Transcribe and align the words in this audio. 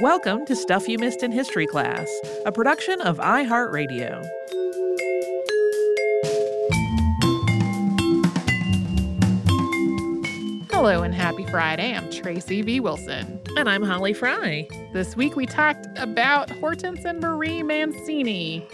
Welcome 0.00 0.46
to 0.46 0.54
Stuff 0.54 0.88
You 0.88 0.96
Missed 0.96 1.24
in 1.24 1.32
History 1.32 1.66
Class, 1.66 2.08
a 2.46 2.52
production 2.52 3.00
of 3.00 3.18
iHeartRadio. 3.18 4.24
Hello 10.70 11.02
and 11.02 11.12
happy 11.12 11.44
Friday. 11.46 11.96
I'm 11.96 12.08
Tracy 12.12 12.62
V. 12.62 12.78
Wilson. 12.78 13.40
And 13.56 13.68
I'm 13.68 13.82
Holly 13.82 14.12
Fry. 14.12 14.68
This 14.92 15.16
week 15.16 15.34
we 15.34 15.46
talked 15.46 15.88
about 15.96 16.48
Hortense 16.48 17.04
and 17.04 17.18
Marie 17.18 17.64
Mancini. 17.64 18.64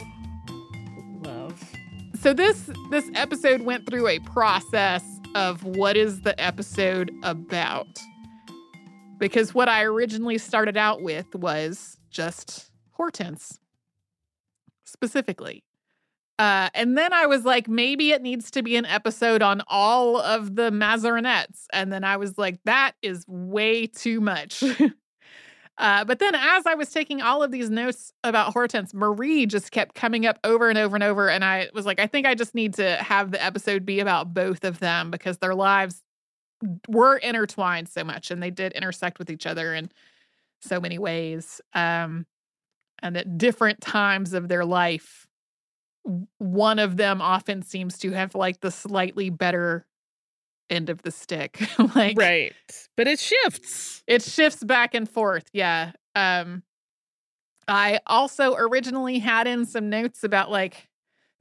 Love. 1.22 1.58
So 2.20 2.34
this 2.34 2.68
this 2.90 3.10
episode 3.14 3.62
went 3.62 3.86
through 3.88 4.08
a 4.08 4.18
process 4.18 5.02
of 5.34 5.64
what 5.64 5.96
is 5.96 6.20
the 6.20 6.38
episode 6.38 7.10
about? 7.22 7.98
Because 9.24 9.54
what 9.54 9.70
I 9.70 9.84
originally 9.84 10.36
started 10.36 10.76
out 10.76 11.00
with 11.00 11.34
was 11.34 11.96
just 12.10 12.70
Hortense 12.90 13.58
specifically. 14.84 15.64
Uh, 16.38 16.68
and 16.74 16.98
then 16.98 17.14
I 17.14 17.24
was 17.24 17.46
like, 17.46 17.66
maybe 17.66 18.10
it 18.10 18.20
needs 18.20 18.50
to 18.50 18.62
be 18.62 18.76
an 18.76 18.84
episode 18.84 19.40
on 19.40 19.62
all 19.66 20.20
of 20.20 20.56
the 20.56 20.70
Mazarinettes. 20.70 21.64
And 21.72 21.90
then 21.90 22.04
I 22.04 22.18
was 22.18 22.36
like, 22.36 22.58
that 22.66 22.92
is 23.00 23.24
way 23.26 23.86
too 23.86 24.20
much. 24.20 24.62
uh, 25.78 26.04
but 26.04 26.18
then 26.18 26.34
as 26.34 26.66
I 26.66 26.74
was 26.74 26.90
taking 26.90 27.22
all 27.22 27.42
of 27.42 27.50
these 27.50 27.70
notes 27.70 28.12
about 28.24 28.52
Hortense, 28.52 28.92
Marie 28.92 29.46
just 29.46 29.72
kept 29.72 29.94
coming 29.94 30.26
up 30.26 30.38
over 30.44 30.68
and 30.68 30.76
over 30.76 30.96
and 30.96 31.02
over. 31.02 31.30
And 31.30 31.42
I 31.42 31.70
was 31.72 31.86
like, 31.86 31.98
I 31.98 32.06
think 32.06 32.26
I 32.26 32.34
just 32.34 32.54
need 32.54 32.74
to 32.74 32.96
have 32.96 33.30
the 33.30 33.42
episode 33.42 33.86
be 33.86 34.00
about 34.00 34.34
both 34.34 34.64
of 34.64 34.80
them 34.80 35.10
because 35.10 35.38
their 35.38 35.54
lives 35.54 36.02
were 36.88 37.16
intertwined 37.16 37.88
so 37.88 38.04
much 38.04 38.30
and 38.30 38.42
they 38.42 38.50
did 38.50 38.72
intersect 38.72 39.18
with 39.18 39.30
each 39.30 39.46
other 39.46 39.74
in 39.74 39.90
so 40.60 40.80
many 40.80 40.98
ways. 40.98 41.60
Um, 41.74 42.26
and 43.02 43.16
at 43.16 43.36
different 43.38 43.80
times 43.80 44.32
of 44.32 44.48
their 44.48 44.64
life, 44.64 45.26
one 46.38 46.78
of 46.78 46.96
them 46.96 47.20
often 47.20 47.62
seems 47.62 47.98
to 47.98 48.12
have 48.12 48.34
like 48.34 48.60
the 48.60 48.70
slightly 48.70 49.30
better 49.30 49.86
end 50.70 50.90
of 50.90 51.02
the 51.02 51.10
stick. 51.10 51.60
like 51.94 52.16
Right. 52.18 52.52
But 52.96 53.08
it 53.08 53.18
shifts. 53.18 54.02
it 54.06 54.22
shifts 54.22 54.62
back 54.64 54.94
and 54.94 55.08
forth. 55.08 55.44
Yeah. 55.52 55.92
Um 56.14 56.62
I 57.66 58.00
also 58.06 58.54
originally 58.56 59.18
had 59.18 59.46
in 59.46 59.64
some 59.64 59.88
notes 59.88 60.24
about 60.24 60.50
like 60.50 60.88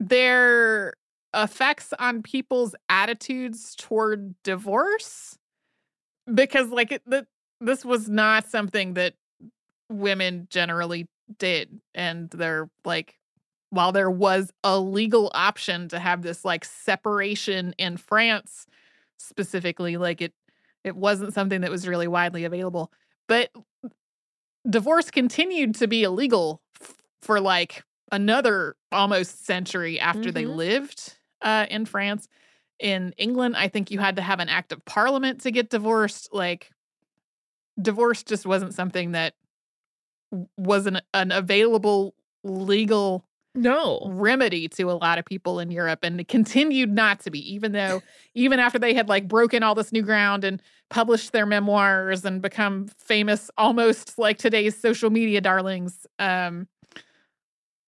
their 0.00 0.94
effects 1.34 1.92
on 1.98 2.22
people's 2.22 2.74
attitudes 2.88 3.74
toward 3.74 4.34
divorce 4.42 5.38
because 6.32 6.68
like 6.70 6.92
it, 6.92 7.02
the, 7.06 7.26
this 7.60 7.84
was 7.84 8.08
not 8.08 8.46
something 8.46 8.94
that 8.94 9.14
women 9.90 10.46
generally 10.50 11.06
did 11.38 11.80
and 11.94 12.30
they're 12.30 12.68
like 12.84 13.18
while 13.70 13.92
there 13.92 14.10
was 14.10 14.52
a 14.62 14.78
legal 14.78 15.30
option 15.34 15.88
to 15.88 15.98
have 15.98 16.22
this 16.22 16.44
like 16.44 16.64
separation 16.64 17.74
in 17.78 17.96
France 17.96 18.66
specifically 19.18 19.96
like 19.96 20.20
it 20.22 20.32
it 20.84 20.94
wasn't 20.96 21.32
something 21.34 21.62
that 21.62 21.70
was 21.70 21.88
really 21.88 22.08
widely 22.08 22.44
available 22.44 22.90
but 23.26 23.50
divorce 24.68 25.10
continued 25.10 25.74
to 25.74 25.86
be 25.86 26.02
illegal 26.02 26.60
f- 26.80 26.94
for 27.22 27.40
like 27.40 27.82
another 28.12 28.76
almost 28.92 29.44
century 29.44 29.98
after 29.98 30.30
they 30.30 30.44
Mhm. 30.44 30.56
lived 30.56 31.18
uh, 31.44 31.66
in 31.70 31.86
France. 31.86 32.28
In 32.80 33.14
England, 33.16 33.56
I 33.56 33.68
think 33.68 33.92
you 33.92 34.00
had 34.00 34.16
to 34.16 34.22
have 34.22 34.40
an 34.40 34.48
act 34.48 34.72
of 34.72 34.84
parliament 34.84 35.42
to 35.42 35.52
get 35.52 35.70
divorced. 35.70 36.30
Like, 36.32 36.72
divorce 37.80 38.24
just 38.24 38.46
wasn't 38.46 38.74
something 38.74 39.12
that 39.12 39.34
was 40.56 40.86
an, 40.86 41.00
an 41.12 41.30
available 41.30 42.14
legal 42.42 43.24
No. 43.54 44.00
remedy 44.12 44.68
to 44.68 44.90
a 44.90 44.92
lot 44.92 45.18
of 45.18 45.24
people 45.24 45.60
in 45.60 45.70
Europe 45.70 46.00
and 46.02 46.20
it 46.20 46.28
continued 46.28 46.92
not 46.92 47.20
to 47.20 47.30
be 47.30 47.54
even 47.54 47.72
though 47.72 48.02
even 48.34 48.58
after 48.58 48.78
they 48.78 48.92
had 48.94 49.08
like 49.08 49.28
broken 49.28 49.62
all 49.62 49.74
this 49.74 49.92
new 49.92 50.02
ground 50.02 50.44
and 50.44 50.60
published 50.90 51.32
their 51.32 51.46
memoirs 51.46 52.24
and 52.24 52.42
become 52.42 52.88
famous 52.98 53.50
almost 53.56 54.18
like 54.18 54.38
today's 54.38 54.76
social 54.78 55.08
media 55.10 55.40
darlings 55.40 56.06
um 56.18 56.66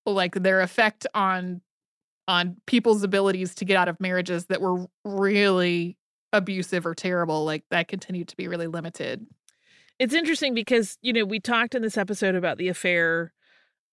like 0.06 0.34
their 0.34 0.60
effect 0.60 1.06
on 1.14 1.60
on 2.28 2.56
people's 2.66 3.02
abilities 3.02 3.54
to 3.56 3.64
get 3.64 3.76
out 3.76 3.88
of 3.88 4.00
marriages 4.00 4.46
that 4.46 4.60
were 4.60 4.86
really 5.04 5.96
abusive 6.32 6.84
or 6.86 6.94
terrible 6.94 7.44
like 7.44 7.64
that 7.70 7.88
continued 7.88 8.28
to 8.28 8.36
be 8.36 8.48
really 8.48 8.66
limited 8.66 9.26
It's 9.98 10.12
interesting 10.14 10.52
because, 10.54 10.98
you 11.00 11.12
know, 11.12 11.24
we 11.24 11.40
talked 11.40 11.74
in 11.74 11.82
this 11.82 11.96
episode 11.96 12.34
about 12.34 12.58
the 12.58 12.68
affair 12.68 13.32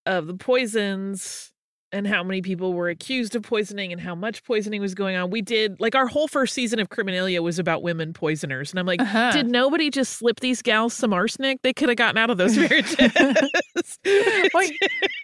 of 0.06 0.28
the 0.28 0.34
poisons 0.34 1.52
and 1.94 2.08
how 2.08 2.24
many 2.24 2.42
people 2.42 2.74
were 2.74 2.90
accused 2.90 3.36
of 3.36 3.44
poisoning 3.44 3.92
and 3.94 4.02
how 4.02 4.16
much 4.16 4.44
poisoning 4.44 4.82
was 4.82 4.96
going 4.96 5.16
on. 5.16 5.30
We 5.30 5.44
did 5.44 5.80
like 5.80 5.94
our 5.94 6.08
whole 6.08 6.28
first 6.28 6.56
season 6.56 6.80
of 6.80 6.90
Criminalia 6.90 7.40
was 7.42 7.60
about 7.60 7.84
women 7.84 8.14
poisoners. 8.14 8.72
And 8.72 8.80
I'm 8.80 8.88
like, 8.88 9.00
Uh-huh. 9.00 9.32
did 9.32 9.46
nobody 9.48 9.92
just 9.92 10.14
slip 10.18 10.40
these 10.40 10.64
gals 10.64 10.96
some 10.96 11.14
arsenic? 11.14 11.62
They 11.62 11.72
could 11.72 11.90
have 11.90 11.98
gotten 11.98 12.18
out 12.18 12.32
of 12.32 12.38
those 12.38 12.58
marriages. 12.64 12.98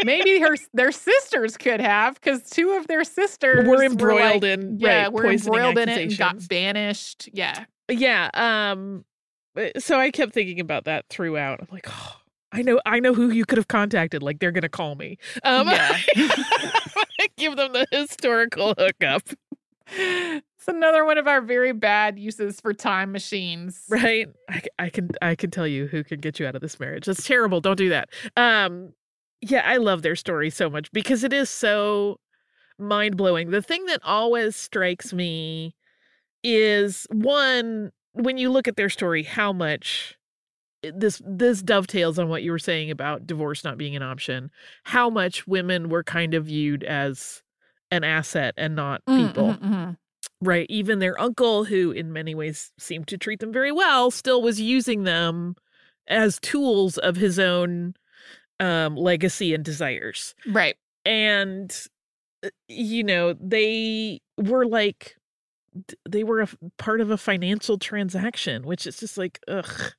maybe 0.03 0.39
her 0.39 0.55
their 0.73 0.91
sisters 0.91 1.57
could 1.57 1.79
have 1.81 2.15
because 2.15 2.49
two 2.49 2.71
of 2.71 2.87
their 2.87 3.03
sisters 3.03 3.67
Were 3.67 3.83
embroiled 3.83 4.43
like- 4.43 4.59
in, 4.59 4.79
yeah 4.79 5.03
right, 5.03 5.13
were 5.13 5.25
embroiled 5.27 5.77
in 5.77 5.89
it 5.89 5.97
and 6.01 6.17
got 6.17 6.47
banished 6.47 7.29
yeah 7.33 7.65
yeah. 7.91 8.29
Um. 8.35 9.03
uh, 9.57 9.79
So 9.79 9.99
I 9.99 10.11
kept 10.11 10.31
thinking 10.33 10.59
about 10.59 10.85
that 10.85 11.05
throughout. 11.09 11.59
I'm 11.59 11.67
like, 11.71 11.87
oh, 11.89 12.17
I 12.51 12.61
know, 12.61 12.79
I 12.85 12.99
know 12.99 13.15
who 13.15 13.31
you 13.31 13.45
could 13.45 13.57
have 13.57 13.67
contacted. 13.67 14.21
Like 14.21 14.37
they're 14.39 14.51
gonna 14.51 14.69
call 14.69 14.93
me. 14.95 15.17
Um, 15.43 15.67
Yeah. 15.69 15.97
give 17.37 17.55
them 17.55 17.73
the 17.73 17.87
historical 17.91 18.75
hookup, 18.77 19.23
It's 19.91 20.67
another 20.67 21.03
one 21.03 21.17
of 21.17 21.27
our 21.27 21.41
very 21.41 21.71
bad 21.71 22.19
uses 22.19 22.61
for 22.61 22.73
time 22.73 23.11
machines. 23.11 23.83
right? 23.89 24.27
I, 24.47 24.61
I, 24.77 24.89
can, 24.89 25.09
I 25.21 25.33
can 25.35 25.49
tell 25.49 25.65
you 25.67 25.87
who 25.87 26.03
can 26.03 26.19
get 26.19 26.39
you 26.39 26.45
out 26.45 26.53
of 26.55 26.61
this 26.61 26.79
marriage. 26.79 27.05
That's 27.07 27.25
terrible. 27.25 27.59
Don't 27.61 27.75
do 27.77 27.89
that. 27.89 28.09
Um. 28.37 28.93
Yeah, 29.41 29.61
I 29.65 29.77
love 29.77 30.01
their 30.01 30.15
story 30.15 30.49
so 30.49 30.69
much 30.69 30.91
because 30.91 31.23
it 31.23 31.33
is 31.33 31.49
so 31.49 32.19
mind 32.79 33.17
blowing. 33.17 33.51
The 33.51 33.61
thing 33.61 33.85
that 33.87 34.01
always 34.03 34.55
strikes 34.55 35.13
me 35.13 35.75
is 36.43 37.07
one 37.11 37.91
when 38.13 38.37
you 38.37 38.51
look 38.51 38.67
at 38.67 38.77
their 38.77 38.89
story, 38.89 39.23
how 39.23 39.53
much 39.53 40.17
this 40.83 41.21
this 41.25 41.61
dovetails 41.61 42.19
on 42.19 42.29
what 42.29 42.43
you 42.43 42.51
were 42.51 42.59
saying 42.59 42.91
about 42.91 43.27
divorce 43.27 43.63
not 43.63 43.77
being 43.77 43.95
an 43.95 44.03
option. 44.03 44.51
How 44.83 45.09
much 45.09 45.47
women 45.47 45.89
were 45.89 46.03
kind 46.03 46.33
of 46.33 46.45
viewed 46.45 46.83
as 46.83 47.43
an 47.91 48.03
asset 48.03 48.53
and 48.57 48.75
not 48.75 49.03
Mm, 49.07 49.15
people, 49.15 49.57
mhm, 49.59 49.59
mhm. 49.59 49.97
right? 50.41 50.67
Even 50.69 50.99
their 50.99 51.19
uncle, 51.19 51.65
who 51.65 51.91
in 51.91 52.13
many 52.13 52.35
ways 52.35 52.71
seemed 52.79 53.07
to 53.09 53.17
treat 53.17 53.39
them 53.39 53.53
very 53.53 53.71
well, 53.71 54.11
still 54.11 54.41
was 54.41 54.61
using 54.61 55.03
them 55.03 55.55
as 56.07 56.39
tools 56.41 56.97
of 56.97 57.15
his 57.17 57.39
own 57.39 57.93
um 58.59 58.95
legacy 58.95 59.53
and 59.53 59.63
desires 59.63 60.35
Right. 60.47 60.75
and 61.05 61.75
uh, 62.43 62.49
you 62.67 63.03
know 63.03 63.33
they 63.33 64.19
were 64.37 64.65
like 64.65 65.15
they 66.07 66.23
were 66.23 66.41
a 66.41 66.47
part 66.77 66.99
of 66.99 67.11
a 67.11 67.17
financial 67.17 67.77
transaction 67.77 68.63
which 68.65 68.87
is 68.87 68.97
just 68.97 69.17
like 69.17 69.39
ugh 69.47 69.93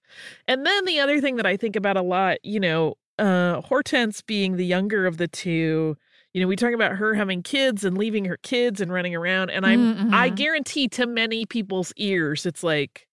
and 0.48 0.66
then 0.66 0.84
the 0.84 0.98
other 1.00 1.20
thing 1.20 1.36
that 1.36 1.46
i 1.46 1.56
think 1.56 1.76
about 1.76 1.96
a 1.96 2.02
lot 2.02 2.38
you 2.44 2.58
know 2.60 2.94
uh 3.18 3.60
hortense 3.60 4.20
being 4.22 4.56
the 4.56 4.66
younger 4.66 5.06
of 5.06 5.16
the 5.16 5.28
two 5.28 5.96
you 6.34 6.40
know 6.40 6.48
we 6.48 6.56
talk 6.56 6.72
about 6.74 6.92
her 6.92 7.14
having 7.14 7.42
kids 7.42 7.84
and 7.84 7.96
leaving 7.96 8.24
her 8.24 8.36
kids 8.38 8.80
and 8.80 8.92
running 8.92 9.14
around 9.14 9.50
and 9.50 9.64
i'm 9.64 9.94
Mm, 9.94 10.12
i 10.12 10.30
mhm. 10.30 10.34
guarantee 10.36 10.88
to 10.88 11.06
many 11.06 11.46
people's 11.46 11.92
ears 11.96 12.44
it's 12.46 12.62
like 12.64 13.06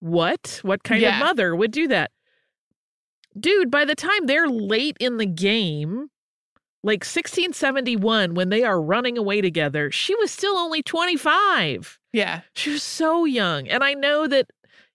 what 0.00 0.60
what 0.62 0.84
kind 0.84 1.02
Yeah. 1.02 1.18
of 1.18 1.24
mother 1.26 1.56
would 1.56 1.72
do 1.72 1.88
that 1.88 2.10
dude 3.40 3.70
by 3.70 3.84
the 3.84 3.94
time 3.94 4.26
they're 4.26 4.48
late 4.48 4.96
in 5.00 5.16
the 5.18 5.26
game 5.26 6.08
like 6.84 7.00
1671 7.04 8.34
when 8.34 8.48
they 8.50 8.62
are 8.62 8.80
running 8.80 9.18
away 9.18 9.40
together 9.40 9.90
she 9.90 10.14
was 10.16 10.30
still 10.30 10.56
only 10.56 10.82
25 10.82 11.98
Yeah. 12.12 12.42
she 12.54 12.70
was 12.70 12.82
so 12.82 13.24
young 13.24 13.68
and 13.68 13.82
i 13.84 13.94
know 13.94 14.26
that 14.28 14.46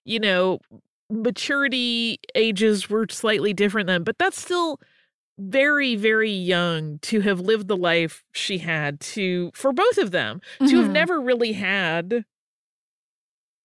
you 0.04 0.18
know 0.18 0.58
maturity 1.10 2.18
ages 2.34 2.88
were 2.90 3.06
slightly 3.10 3.52
different 3.52 3.86
then 3.86 4.02
but 4.02 4.16
that's 4.18 4.40
still 4.40 4.80
very 5.38 5.94
very 5.96 6.30
young 6.30 6.98
to 7.00 7.20
have 7.20 7.40
lived 7.40 7.68
the 7.68 7.76
life 7.76 8.22
she 8.32 8.58
had 8.58 9.00
to 9.00 9.50
for 9.54 9.72
both 9.72 9.98
of 9.98 10.10
them 10.10 10.40
to 10.60 10.76
have 10.80 10.86
Mhm. 10.86 10.92
never 10.92 11.20
really 11.20 11.52
had 11.52 12.24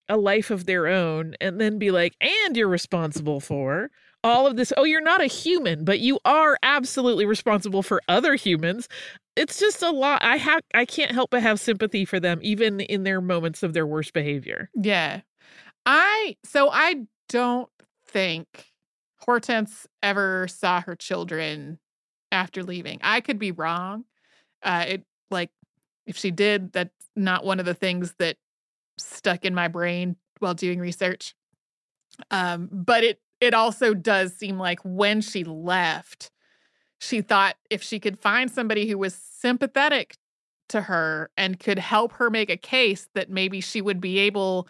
a 0.08 0.16
life 0.16 0.50
of 0.50 0.66
their 0.66 0.86
own 0.88 1.34
and 1.40 1.60
then 1.60 1.78
be 1.78 1.90
like 1.90 2.14
and 2.20 2.56
you're 2.56 2.68
responsible 2.68 3.38
for 3.40 3.90
all 4.22 4.46
of 4.46 4.56
this 4.56 4.72
oh 4.76 4.84
you're 4.84 5.00
not 5.00 5.20
a 5.22 5.26
human 5.26 5.84
but 5.84 6.00
you 6.00 6.18
are 6.24 6.58
absolutely 6.62 7.24
responsible 7.24 7.82
for 7.82 8.02
other 8.08 8.34
humans 8.34 8.88
it's 9.36 9.58
just 9.58 9.82
a 9.82 9.90
lot 9.90 10.22
i 10.22 10.36
have 10.36 10.60
i 10.74 10.84
can't 10.84 11.12
help 11.12 11.30
but 11.30 11.42
have 11.42 11.58
sympathy 11.60 12.04
for 12.04 12.20
them 12.20 12.38
even 12.42 12.80
in 12.80 13.02
their 13.04 13.20
moments 13.20 13.62
of 13.62 13.72
their 13.72 13.86
worst 13.86 14.12
behavior 14.12 14.68
Yeah. 14.74 15.22
I 15.86 16.36
so 16.44 16.68
I 16.70 17.06
don't 17.28 17.70
think 18.06 18.66
Hortense 19.18 19.86
ever 20.02 20.46
saw 20.48 20.80
her 20.82 20.94
children 20.94 21.78
after 22.32 22.62
leaving. 22.62 23.00
I 23.02 23.20
could 23.20 23.38
be 23.38 23.50
wrong. 23.52 24.04
Uh 24.62 24.84
it 24.88 25.04
like 25.30 25.50
if 26.06 26.16
she 26.16 26.30
did, 26.30 26.72
that's 26.72 26.90
not 27.16 27.44
one 27.44 27.60
of 27.60 27.66
the 27.66 27.74
things 27.74 28.14
that 28.18 28.36
stuck 28.98 29.44
in 29.44 29.54
my 29.54 29.68
brain 29.68 30.16
while 30.40 30.54
doing 30.54 30.78
research. 30.80 31.34
Um, 32.30 32.68
but 32.72 33.04
it 33.04 33.20
it 33.40 33.54
also 33.54 33.94
does 33.94 34.34
seem 34.34 34.58
like 34.58 34.80
when 34.84 35.20
she 35.20 35.44
left, 35.44 36.30
she 36.98 37.22
thought 37.22 37.56
if 37.70 37.82
she 37.82 37.98
could 37.98 38.18
find 38.18 38.50
somebody 38.50 38.88
who 38.88 38.98
was 38.98 39.14
sympathetic 39.14 40.16
to 40.68 40.82
her 40.82 41.30
and 41.36 41.58
could 41.58 41.78
help 41.78 42.12
her 42.12 42.30
make 42.30 42.50
a 42.50 42.56
case 42.56 43.08
that 43.14 43.30
maybe 43.30 43.60
she 43.60 43.80
would 43.80 44.00
be 44.00 44.18
able 44.18 44.68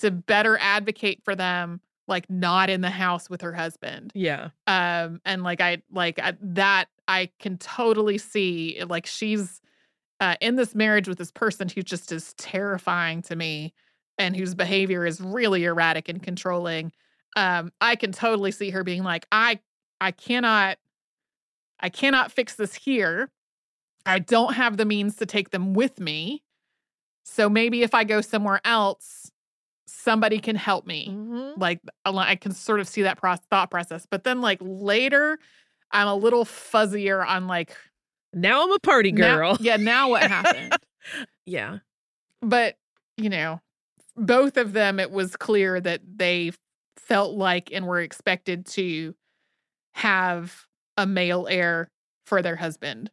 to 0.00 0.10
better 0.10 0.58
advocate 0.60 1.22
for 1.24 1.34
them 1.34 1.80
like 2.06 2.28
not 2.28 2.70
in 2.70 2.80
the 2.80 2.90
house 2.90 3.30
with 3.30 3.40
her 3.40 3.52
husband. 3.52 4.12
Yeah. 4.14 4.50
Um 4.66 5.20
and 5.24 5.42
like 5.42 5.60
i 5.60 5.82
like 5.90 6.18
I, 6.18 6.34
that 6.40 6.88
i 7.08 7.30
can 7.38 7.58
totally 7.58 8.18
see 8.18 8.82
like 8.88 9.06
she's 9.06 9.60
uh, 10.20 10.36
in 10.40 10.56
this 10.56 10.74
marriage 10.74 11.08
with 11.08 11.18
this 11.18 11.32
person 11.32 11.68
who 11.68 11.82
just 11.82 12.12
is 12.12 12.34
terrifying 12.34 13.20
to 13.22 13.36
me 13.36 13.74
and 14.16 14.36
whose 14.36 14.54
behavior 14.54 15.04
is 15.04 15.20
really 15.20 15.64
erratic 15.64 16.08
and 16.08 16.22
controlling 16.22 16.92
um 17.36 17.72
i 17.80 17.96
can 17.96 18.12
totally 18.12 18.50
see 18.50 18.70
her 18.70 18.84
being 18.84 19.02
like 19.02 19.26
i 19.32 19.58
i 20.00 20.10
cannot 20.10 20.78
i 21.80 21.88
cannot 21.88 22.30
fix 22.32 22.54
this 22.54 22.74
here 22.74 23.30
i 24.06 24.18
don't 24.18 24.54
have 24.54 24.76
the 24.76 24.84
means 24.84 25.16
to 25.16 25.26
take 25.26 25.50
them 25.50 25.74
with 25.74 25.98
me 26.00 26.42
so 27.24 27.48
maybe 27.48 27.82
if 27.82 27.94
i 27.94 28.04
go 28.04 28.20
somewhere 28.20 28.60
else 28.64 29.30
somebody 29.86 30.38
can 30.38 30.56
help 30.56 30.86
me 30.86 31.08
Mhm. 31.10 31.58
like 31.58 31.80
I 32.06 32.36
can 32.36 32.52
sort 32.52 32.80
of 32.80 32.88
see 32.88 33.02
that 33.02 33.16
pro- 33.18 33.36
thought 33.36 33.70
process. 33.70 34.06
But 34.10 34.24
then 34.24 34.40
like 34.42 34.58
later, 34.60 35.38
I'm 35.92 36.08
a 36.08 36.14
little 36.14 36.44
fuzzier 36.44 37.24
on 37.26 37.46
like 37.46 37.74
now 38.34 38.64
i'm 38.64 38.72
a 38.72 38.78
party 38.80 39.12
now- 39.12 39.36
girl 39.36 39.56
yeah, 39.60 39.76
now 39.76 40.10
what 40.10 40.22
happened? 40.30 40.74
yeah 41.46 41.78
but 42.42 42.76
you 43.16 43.30
know, 43.30 43.60
both 44.16 44.56
of 44.58 44.72
them, 44.74 44.98
it 45.00 45.10
was 45.10 45.36
clear 45.36 45.80
that 45.80 46.00
they 46.16 46.52
felt 46.96 47.36
like 47.36 47.70
and 47.72 47.86
were 47.86 48.00
expected 48.00 48.66
to 48.66 49.14
have 49.94 50.66
a 50.96 51.06
male 51.06 51.46
heir 51.48 51.88
for 52.26 52.42
their 52.42 52.56
husband, 52.56 53.10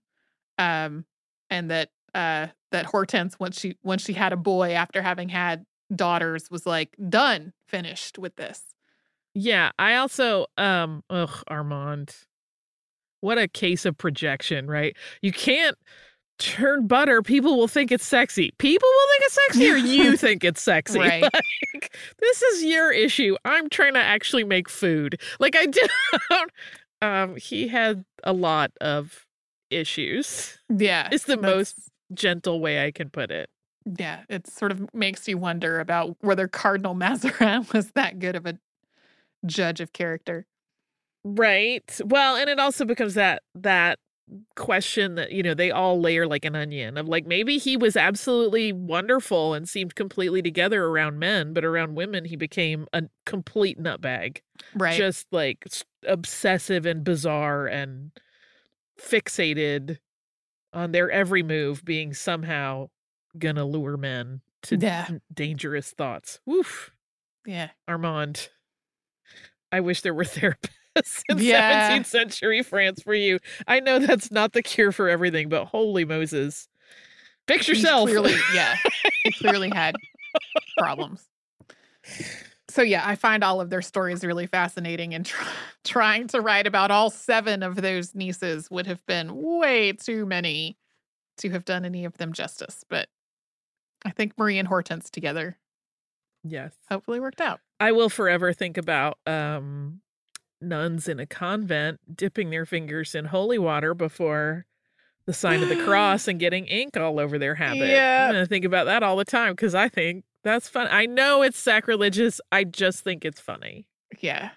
um, 0.57 1.06
and 1.50 1.69
that 1.72 1.89
uh, 2.13 2.48
that 2.72 2.86
Hortense 2.86 3.39
once 3.39 3.60
she 3.60 3.75
once 3.83 4.04
she 4.04 4.13
had 4.13 4.33
a 4.33 4.38
boy 4.38 4.72
after 4.72 5.01
having 5.01 5.30
had 5.30 5.66
daughters 5.94 6.50
was 6.50 6.66
like 6.66 6.95
done 7.10 7.54
finished 7.68 8.18
with 8.18 8.36
this. 8.36 8.63
Yeah, 9.34 9.72
I 9.79 9.96
also 9.96 10.48
um 10.58 11.03
ugh 11.10 11.44
Armand. 11.48 12.15
What 13.22 13.38
a 13.38 13.48
case 13.48 13.86
of 13.86 13.98
projection, 13.98 14.67
right? 14.67 14.96
You 15.22 15.32
can't 15.32 15.77
turn 16.41 16.88
butter, 16.88 17.21
people 17.21 17.55
will 17.55 17.67
think 17.67 17.91
it's 17.91 18.05
sexy. 18.05 18.51
People 18.57 18.89
will 18.89 19.07
think 19.10 19.24
it's 19.25 19.33
sexy 19.45 19.69
or 19.69 19.77
you 19.77 20.17
think 20.17 20.43
it's 20.43 20.62
sexy. 20.62 21.00
Right. 21.12 21.24
Like, 21.24 21.95
this 22.19 22.41
is 22.41 22.63
your 22.63 22.91
issue. 22.91 23.36
I'm 23.45 23.69
trying 23.69 23.93
to 23.93 24.00
actually 24.03 24.43
make 24.43 24.67
food. 24.67 25.21
Like 25.39 25.55
I 25.55 25.67
don't 26.29 26.51
um 27.01 27.36
he 27.38 27.67
had 27.67 28.03
a 28.24 28.33
lot 28.33 28.71
of 28.81 29.25
issues. 29.69 30.57
Yeah. 30.69 31.10
It's 31.12 31.25
the 31.25 31.38
most 31.38 31.77
gentle 32.13 32.60
way 32.60 32.86
I 32.86 32.91
can 32.91 33.10
put 33.10 33.31
it. 33.31 33.50
Yeah. 34.00 34.21
It 34.29 34.48
sort 34.48 34.71
of 34.71 34.93
makes 34.93 35.27
you 35.27 35.38
wonder 35.38 35.79
about 35.79 36.17
whether 36.21 36.48
Cardinal 36.48 36.95
Mazarin 36.95 37.71
was 37.74 37.91
that 37.91 38.19
good 38.19 38.36
of 38.36 38.45
a 38.45 38.57
judge 39.45 39.79
of 39.79 39.93
character. 39.93 40.45
Right. 41.24 42.00
Well, 42.03 42.36
and 42.36 42.50
it 42.50 42.60
also 42.60 42.86
becomes 42.86 43.13
that 43.13 43.43
that 43.55 44.00
question 44.55 45.15
that 45.15 45.31
you 45.31 45.43
know 45.43 45.53
they 45.53 45.71
all 45.71 46.00
layer 46.00 46.25
like 46.27 46.45
an 46.45 46.55
onion 46.55 46.97
of 46.97 47.07
like 47.07 47.25
maybe 47.25 47.57
he 47.57 47.75
was 47.75 47.97
absolutely 47.97 48.71
wonderful 48.71 49.53
and 49.53 49.67
seemed 49.67 49.95
completely 49.95 50.41
together 50.41 50.85
around 50.85 51.19
men, 51.19 51.53
but 51.53 51.65
around 51.65 51.95
women 51.95 52.25
he 52.25 52.35
became 52.35 52.88
a 52.93 53.03
complete 53.25 53.77
nutbag, 53.81 54.39
Right. 54.75 54.97
just 54.97 55.27
like 55.31 55.65
obsessive 56.07 56.85
and 56.85 57.03
bizarre 57.03 57.67
and 57.67 58.11
fixated 59.00 59.97
on 60.73 60.91
their 60.91 61.11
every 61.11 61.43
move 61.43 61.83
being 61.83 62.13
somehow 62.13 62.89
gonna 63.38 63.65
lure 63.65 63.97
men 63.97 64.41
to 64.63 64.77
Yeah. 64.77 65.07
dangerous 65.33 65.91
thoughts. 65.91 66.39
Woof. 66.45 66.91
yeah. 67.45 67.71
Armand. 67.88 68.50
I 69.71 69.79
wish 69.79 70.01
there 70.01 70.13
were 70.13 70.23
therapists 70.25 70.69
in 71.29 71.38
Yeah. 71.39 71.98
17th 72.00 72.05
century 72.05 72.63
France 72.63 73.01
for 73.01 73.13
you. 73.13 73.39
I 73.67 73.79
know 73.79 74.00
that's 74.00 74.31
not 74.31 74.53
the 74.53 74.62
cure 74.62 74.91
for 74.91 75.10
everything, 75.10 75.50
but 75.50 75.65
holy 75.65 76.05
Moses. 76.05 76.67
Fix 77.48 77.67
He's 77.67 77.77
yourself. 77.81 78.10
Clearly, 78.10 78.36
yeah. 78.53 78.75
He 79.24 79.31
clearly 79.39 79.69
had 79.69 79.95
problems. 80.77 81.27
So 82.69 82.81
yeah, 82.81 83.03
I 83.05 83.15
find 83.15 83.43
all 83.43 83.60
of 83.60 83.69
their 83.69 83.81
stories 83.81 84.24
really 84.24 84.48
fascinating 84.48 85.13
and 85.13 85.25
try, 85.25 85.48
trying 85.83 86.27
to 86.29 86.39
write 86.41 86.67
about 86.67 86.91
all 86.91 87.10
seven 87.10 87.63
of 87.63 87.75
those 87.75 88.15
nieces 88.15 88.69
would 88.71 88.88
have 88.88 89.05
been 89.05 89.29
way 89.33 89.91
too 89.93 90.25
many 90.25 90.77
to 91.38 91.50
have 91.50 91.65
done 91.65 91.83
any 91.86 92.05
of 92.05 92.17
them 92.17 92.33
justice, 92.33 92.83
but 92.89 93.10
I 94.05 94.12
think 94.12 94.38
Marie 94.38 94.57
and 94.60 94.67
Hortense 94.67 95.10
together 95.10 95.57
Yes. 96.43 96.74
hopefully 96.89 97.19
worked 97.19 97.41
out. 97.41 97.60
I 97.79 97.91
will 97.91 98.10
forever 98.10 98.53
think 98.53 98.77
about 98.77 99.17
um, 99.25 100.01
nuns 100.62 101.08
in 101.08 101.20
a 101.20 101.25
convent 101.25 102.00
dipping 102.15 102.50
their 102.50 102.65
fingers 102.65 103.15
in 103.15 103.25
holy 103.25 103.58
water 103.60 103.94
before 103.94 104.65
the 105.25 105.34
sign 105.34 105.62
of 105.63 105.70
the 105.70 105.84
cross 105.84 106.27
and 106.27 106.39
getting 106.39 106.65
ink 106.65 106.98
all 106.98 107.20
over 107.20 107.38
their 107.38 107.56
habit. 107.56 107.88
Yeah. 107.89 108.32
To 108.32 108.46
think 108.46 108.65
about 108.65 108.86
that 108.86 109.03
all 109.03 109.15
the 109.15 109.25
time 109.25 109.53
because 109.53 109.75
I 109.75 109.88
think 109.89 110.24
that's 110.44 110.68
fun. 110.68 110.88
I 110.89 111.06
know 111.06 111.41
it's 111.44 111.60
sacrilegious. 111.60 112.41
I 112.51 112.63
just 112.63 113.03
think 113.03 113.24
it's 113.24 113.39
funny. 113.39 113.88
Yeah. 114.20 114.50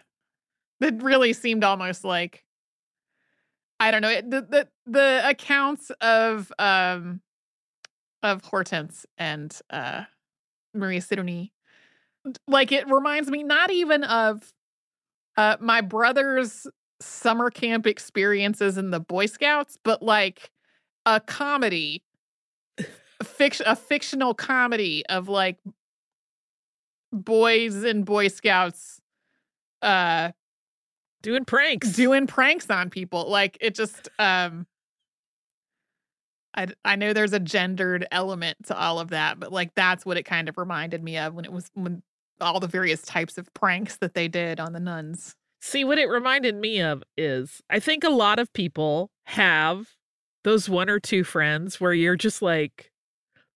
It 0.80 1.02
really 1.02 1.32
seemed 1.32 1.64
almost 1.64 2.04
like 2.04 2.44
I 3.80 3.90
don't 3.90 4.02
know. 4.02 4.10
it- 4.10 4.30
The 4.30 4.40
the 4.42 4.68
the 4.86 5.22
accounts 5.28 5.90
of 6.00 6.50
um 6.58 7.20
of 8.22 8.42
Hortense 8.44 9.04
and 9.18 9.56
uh 9.70 10.04
Maria 10.72 11.00
Sidonie 11.00 11.52
like 12.48 12.72
it 12.72 12.88
reminds 12.88 13.28
me 13.30 13.42
not 13.42 13.70
even 13.70 14.02
of 14.04 14.50
uh 15.36 15.56
my 15.60 15.80
brother's 15.80 16.66
summer 17.00 17.50
camp 17.50 17.86
experiences 17.86 18.78
in 18.78 18.90
the 18.90 19.00
Boy 19.00 19.26
Scouts, 19.26 19.78
but 19.82 20.02
like 20.02 20.50
a 21.06 21.20
comedy 21.20 22.02
fiction 23.22 23.66
a 23.66 23.76
fictional 23.76 24.34
comedy 24.34 25.04
of 25.06 25.28
like 25.28 25.58
boys 27.12 27.84
and 27.84 28.04
Boy 28.04 28.28
Scouts 28.28 29.00
uh 29.82 30.32
Doing 31.22 31.46
pranks. 31.46 31.92
doing 31.92 32.26
pranks 32.26 32.68
on 32.68 32.90
people 32.90 33.30
like 33.30 33.56
it 33.62 33.74
just 33.74 34.10
um 34.18 34.66
I, 36.54 36.68
I 36.84 36.96
know 36.96 37.14
there's 37.14 37.32
a 37.32 37.40
gendered 37.40 38.06
element 38.12 38.58
to 38.66 38.78
all 38.78 39.00
of 39.00 39.08
that 39.10 39.40
but 39.40 39.50
like 39.50 39.74
that's 39.74 40.04
what 40.04 40.18
it 40.18 40.24
kind 40.24 40.50
of 40.50 40.58
reminded 40.58 41.02
me 41.02 41.16
of 41.16 41.32
when 41.32 41.46
it 41.46 41.52
was 41.52 41.70
when 41.72 42.02
all 42.40 42.60
the 42.60 42.66
various 42.66 43.02
types 43.02 43.38
of 43.38 43.52
pranks 43.54 43.96
that 43.98 44.14
they 44.14 44.28
did 44.28 44.60
on 44.60 44.72
the 44.72 44.80
nuns. 44.80 45.34
See, 45.60 45.84
what 45.84 45.98
it 45.98 46.06
reminded 46.06 46.56
me 46.56 46.80
of 46.80 47.02
is 47.16 47.62
I 47.70 47.80
think 47.80 48.04
a 48.04 48.10
lot 48.10 48.38
of 48.38 48.52
people 48.52 49.10
have 49.24 49.88
those 50.42 50.68
one 50.68 50.90
or 50.90 51.00
two 51.00 51.24
friends 51.24 51.80
where 51.80 51.94
you're 51.94 52.16
just 52.16 52.42
like, 52.42 52.90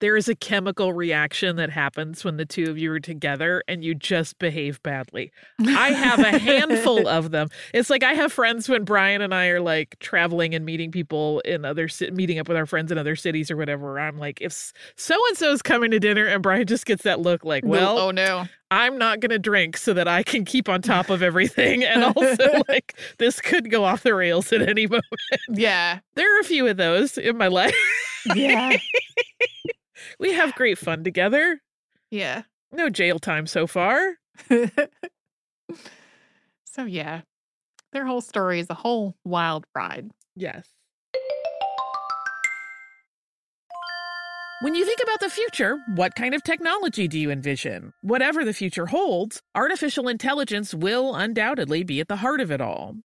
there 0.01 0.17
is 0.17 0.29
a 0.29 0.35
chemical 0.35 0.93
reaction 0.93 1.57
that 1.57 1.71
happens 1.71 2.25
when 2.25 2.37
the 2.37 2.47
two 2.47 2.71
of 2.71 2.79
you 2.79 2.93
are 2.93 3.01
together 3.01 3.63
and 3.69 3.83
you 3.85 3.95
just 3.95 4.39
behave 4.39 4.83
badly. 4.83 5.33
I 5.61 5.91
have 5.91 6.21
a 6.21 6.39
handful 6.39 7.09
of 7.09 7.31
them. 7.31 7.49
It's 7.75 7.91
like 7.91 8.03
I 8.03 8.15
have 8.15 8.33
friends 8.33 8.69
when 8.69 8.85
Brian 8.85 9.23
and 9.23 9.35
I 9.35 9.49
are 9.49 9.61
like 9.61 9.99
traveling 10.01 10.55
and 10.55 10.65
meeting 10.65 10.91
people 10.91 11.41
in 11.41 11.65
other 11.65 11.89
meeting 12.13 12.39
up 12.39 12.49
with 12.49 12.57
our 12.57 12.67
friends 12.67 12.93
in 12.93 12.99
other 12.99 13.17
cities 13.17 13.51
or 13.51 13.57
whatever. 13.57 13.99
I'm 13.99 14.19
like, 14.19 14.41
if 14.41 14.73
so 14.97 15.17
and 15.29 15.37
so's 15.37 15.63
coming 15.63 15.91
to 15.91 16.01
dinner, 16.01 16.27
and 16.27 16.43
Brian 16.43 16.67
just 16.67 16.87
gets 16.87 17.03
that 17.03 17.21
look 17.21 17.45
like, 17.45 17.65
well, 17.65 17.99
oh 17.99 18.11
no 18.11 18.47
I'm 18.71 18.99
not 18.99 19.21
going 19.21 19.31
to 19.31 19.39
drink 19.39 19.77
so 19.77 19.95
that 19.95 20.07
I 20.09 20.23
can 20.23 20.45
keep 20.45 20.69
on 20.69 20.83
top 20.83 21.09
of 21.09 21.23
everything. 21.23 21.85
And 21.85 22.05
also, 22.05 22.63
like, 22.69 22.95
this 23.19 23.41
could 23.41 23.71
go 23.71 23.85
off 23.85 24.03
the 24.03 24.15
rails 24.15 24.53
at 24.53 24.61
any 24.61 24.87
moment. 24.89 25.05
yeah 25.49 26.01
There 26.15 26.37
are 26.37 26.41
a 26.41 26.45
few 26.45 26.67
of 26.67 26.77
those 26.77 27.17
in 27.17 27.39
my 27.39 27.49
life. 27.49 27.75
yeah 28.35 28.77
We 30.19 30.33
have 30.33 30.55
great 30.55 30.79
fun 30.79 31.05
together. 31.05 31.61
yeah 32.11 32.43
No 32.73 32.89
jail 32.91 33.19
time 33.19 33.47
so 33.47 33.67
far. 33.67 34.15
so 36.65 36.85
yeah 36.85 37.23
their 37.93 38.07
whole 38.07 38.21
story 38.21 38.61
is 38.61 38.67
a 38.71 38.75
whole 38.75 39.17
wild 39.25 39.67
ride 39.75 40.11
Yes. 40.37 40.69
When 44.61 44.75
you 44.75 44.85
think 44.85 44.99
about 45.03 45.21
the 45.21 45.31
future, 45.31 45.79
what 45.95 46.15
kind 46.17 46.35
of 46.35 46.43
technology 46.43 47.07
do 47.07 47.17
you 47.19 47.31
envision? 47.31 47.93
Whatever 48.03 48.45
the 48.45 48.53
future 48.53 48.87
holds, 48.87 49.41
artificial 49.55 50.09
intelligence 50.09 50.75
will 50.75 51.15
undoubtedly 51.15 51.85
be 51.85 52.01
at 52.01 52.09
the 52.09 52.17
heart 52.17 52.41
of 52.41 52.51
it 52.51 52.61
all. 52.61 52.97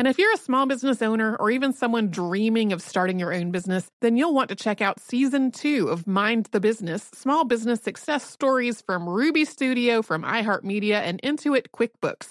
And 0.00 0.08
if 0.08 0.16
you're 0.16 0.32
a 0.32 0.38
small 0.38 0.64
business 0.64 1.02
owner 1.02 1.36
or 1.36 1.50
even 1.50 1.74
someone 1.74 2.08
dreaming 2.08 2.72
of 2.72 2.80
starting 2.80 3.18
your 3.18 3.34
own 3.34 3.50
business, 3.50 3.90
then 4.00 4.16
you'll 4.16 4.32
want 4.32 4.48
to 4.48 4.54
check 4.54 4.80
out 4.80 4.98
season 4.98 5.50
two 5.50 5.88
of 5.88 6.06
Mind 6.06 6.48
the 6.52 6.58
Business 6.58 7.10
Small 7.12 7.44
Business 7.44 7.82
Success 7.82 8.24
Stories 8.24 8.80
from 8.80 9.06
Ruby 9.06 9.44
Studio, 9.44 10.00
from 10.00 10.22
iHeartMedia, 10.22 10.94
and 10.94 11.20
Intuit 11.20 11.66
QuickBooks. 11.74 12.28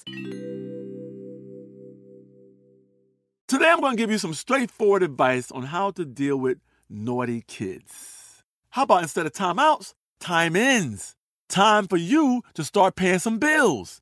Today, 3.48 3.70
I'm 3.70 3.82
going 3.82 3.96
to 3.96 4.02
give 4.02 4.10
you 4.10 4.18
some 4.18 4.34
straightforward 4.34 5.04
advice 5.04 5.52
on 5.52 5.62
how 5.62 5.92
to 5.92 6.06
deal 6.06 6.38
with 6.38 6.58
naughty 6.90 7.44
kids. 7.46 8.42
How 8.72 8.82
about 8.82 9.04
instead 9.04 9.28
of 9.28 9.34
timeouts, 9.34 9.94
time 10.20 10.56
ins? 10.56 11.16
Time 11.50 11.88
for 11.88 11.98
you 11.98 12.42
to 12.56 12.64
start 12.64 12.96
paying 12.96 13.20
some 13.20 13.38
bills. 13.38 14.02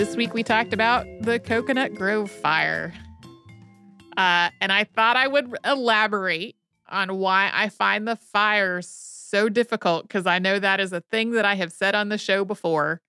This 0.00 0.16
week 0.16 0.32
we 0.32 0.42
talked 0.42 0.72
about 0.72 1.06
the 1.20 1.38
Coconut 1.38 1.94
Grove 1.94 2.30
fire. 2.30 2.94
Uh, 4.16 4.48
and 4.58 4.72
I 4.72 4.84
thought 4.84 5.18
I 5.18 5.26
would 5.26 5.54
elaborate 5.62 6.56
on 6.88 7.18
why 7.18 7.50
I 7.52 7.68
find 7.68 8.08
the 8.08 8.16
fire 8.16 8.80
so 8.80 9.50
difficult 9.50 10.08
because 10.08 10.26
I 10.26 10.38
know 10.38 10.58
that 10.58 10.80
is 10.80 10.94
a 10.94 11.02
thing 11.02 11.32
that 11.32 11.44
I 11.44 11.54
have 11.56 11.70
said 11.70 11.94
on 11.94 12.08
the 12.08 12.16
show 12.16 12.46
before. 12.46 13.02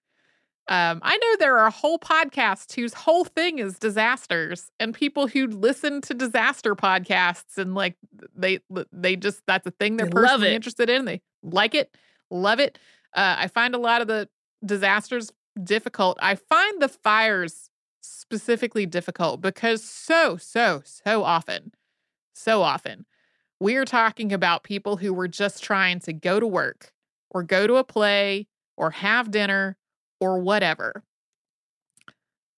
Um, 0.67 0.99
I 1.01 1.15
know 1.15 1.35
there 1.39 1.59
are 1.59 1.71
whole 1.71 1.97
podcasts 1.97 2.75
whose 2.75 2.93
whole 2.93 3.23
thing 3.23 3.59
is 3.59 3.79
disasters, 3.79 4.69
and 4.77 4.93
people 4.93 5.27
who 5.27 5.47
listen 5.47 6.01
to 6.01 6.13
disaster 6.13 6.75
podcasts 6.75 7.57
and 7.57 7.73
like 7.73 7.95
they 8.35 8.59
they 8.91 9.15
just 9.15 9.43
that's 9.47 9.65
a 9.65 9.71
thing 9.71 9.95
they're 9.95 10.07
They 10.07 10.11
personally 10.11 10.55
interested 10.55 10.89
in. 10.89 11.05
They 11.05 11.21
like 11.41 11.73
it, 11.73 11.95
love 12.29 12.59
it. 12.59 12.77
Uh, 13.15 13.37
I 13.37 13.47
find 13.47 13.75
a 13.75 13.79
lot 13.79 14.01
of 14.01 14.09
the 14.09 14.27
disasters 14.65 15.31
difficult. 15.61 16.17
I 16.21 16.35
find 16.35 16.81
the 16.81 16.89
fires 16.89 17.69
specifically 18.01 18.85
difficult 18.85 19.41
because 19.41 19.83
so 19.83 20.37
so 20.37 20.81
so 20.85 21.23
often, 21.23 21.73
so 22.33 22.61
often 22.61 23.05
we're 23.59 23.85
talking 23.85 24.33
about 24.33 24.63
people 24.63 24.97
who 24.97 25.13
were 25.13 25.27
just 25.27 25.63
trying 25.63 25.99
to 25.99 26.13
go 26.13 26.39
to 26.39 26.47
work 26.47 26.91
or 27.29 27.43
go 27.43 27.67
to 27.67 27.75
a 27.75 27.83
play 27.83 28.47
or 28.75 28.89
have 28.89 29.29
dinner 29.29 29.77
or 30.19 30.39
whatever. 30.39 31.03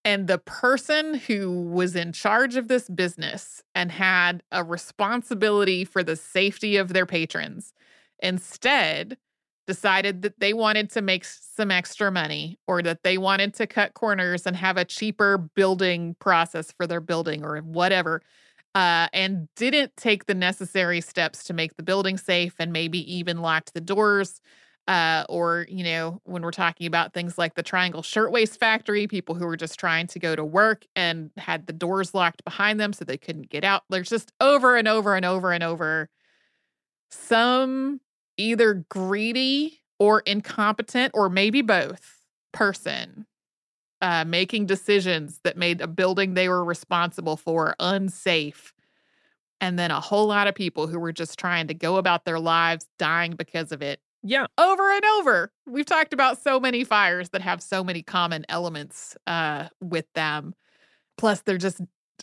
And 0.05 0.27
the 0.27 0.37
person 0.37 1.15
who 1.15 1.61
was 1.61 1.95
in 1.95 2.13
charge 2.13 2.55
of 2.55 2.69
this 2.69 2.89
business 2.89 3.61
and 3.75 3.91
had 3.91 4.43
a 4.51 4.63
responsibility 4.63 5.83
for 5.83 6.03
the 6.03 6.15
safety 6.15 6.77
of 6.77 6.93
their 6.93 7.05
patrons 7.05 7.73
instead 8.19 9.17
decided 9.65 10.21
that 10.21 10.39
they 10.39 10.53
wanted 10.53 10.89
to 10.91 11.01
make 11.01 11.25
some 11.25 11.71
extra 11.71 12.11
money 12.11 12.59
or 12.67 12.81
that 12.81 13.03
they 13.03 13.17
wanted 13.17 13.53
to 13.55 13.67
cut 13.67 13.93
corners 13.93 14.45
and 14.45 14.55
have 14.55 14.77
a 14.77 14.85
cheaper 14.85 15.37
building 15.37 16.15
process 16.19 16.71
for 16.71 16.85
their 16.85 17.01
building 17.01 17.43
or 17.43 17.57
whatever 17.59 18.21
uh, 18.75 19.07
and 19.13 19.47
didn't 19.55 19.95
take 19.97 20.25
the 20.25 20.33
necessary 20.33 20.99
steps 21.01 21.43
to 21.45 21.53
make 21.53 21.77
the 21.77 21.83
building 21.83 22.17
safe 22.17 22.55
and 22.59 22.73
maybe 22.73 22.99
even 23.13 23.41
locked 23.41 23.73
the 23.73 23.81
doors. 23.81 24.41
Uh, 24.85 25.23
or, 25.29 25.65
you 25.69 25.83
know, 25.83 26.19
when 26.25 26.41
we're 26.41 26.51
talking 26.51 26.87
about 26.87 27.13
things 27.13 27.37
like 27.37 27.53
the 27.53 27.63
Triangle 27.63 28.01
Shirtwaist 28.01 28.59
Factory, 28.59 29.07
people 29.07 29.33
who 29.33 29.45
were 29.45 29.55
just 29.55 29.79
trying 29.79 30.07
to 30.07 30.19
go 30.19 30.35
to 30.35 30.43
work 30.43 30.85
and 30.93 31.31
had 31.37 31.67
the 31.67 31.73
doors 31.73 32.13
locked 32.13 32.43
behind 32.43 32.81
them 32.81 32.91
so 32.91 33.05
they 33.05 33.17
couldn't 33.17 33.49
get 33.49 33.63
out. 33.63 33.83
There's 33.89 34.09
just 34.09 34.33
over 34.41 34.75
and 34.75 34.87
over 34.87 35.15
and 35.15 35.23
over 35.23 35.53
and 35.53 35.63
over 35.63 36.09
some 37.11 38.01
either 38.37 38.85
greedy 38.89 39.81
or 39.99 40.21
incompetent 40.21 41.11
or 41.13 41.29
maybe 41.29 41.61
both 41.61 42.17
person 42.51 43.25
uh, 44.01 44.25
making 44.25 44.65
decisions 44.65 45.39
that 45.43 45.55
made 45.57 45.79
a 45.81 45.87
building 45.87 46.33
they 46.33 46.49
were 46.49 46.63
responsible 46.63 47.37
for 47.37 47.75
unsafe. 47.79 48.73
And 49.61 49.79
then 49.79 49.91
a 49.91 50.01
whole 50.01 50.27
lot 50.27 50.47
of 50.47 50.55
people 50.55 50.87
who 50.87 50.99
were 50.99 51.13
just 51.13 51.39
trying 51.39 51.67
to 51.67 51.73
go 51.73 51.95
about 51.95 52.25
their 52.25 52.39
lives 52.39 52.85
dying 52.99 53.31
because 53.31 53.71
of 53.71 53.81
it 53.81 54.01
Yeah. 54.21 54.47
over 54.57 54.91
and 54.91 55.05
over. 55.05 55.53
We've 55.65 55.85
talked 55.85 56.11
about 56.11 56.37
so 56.41 56.59
many 56.59 56.83
fires 56.83 57.29
that 57.29 57.41
have 57.41 57.63
so 57.63 57.81
many 57.81 58.03
common 58.03 58.45
elements 58.49 59.15
uh, 59.25 59.69
with 59.79 60.05
them. 60.15 60.53
Plus, 61.17 61.41
they're 61.41 61.57
just 61.57 61.79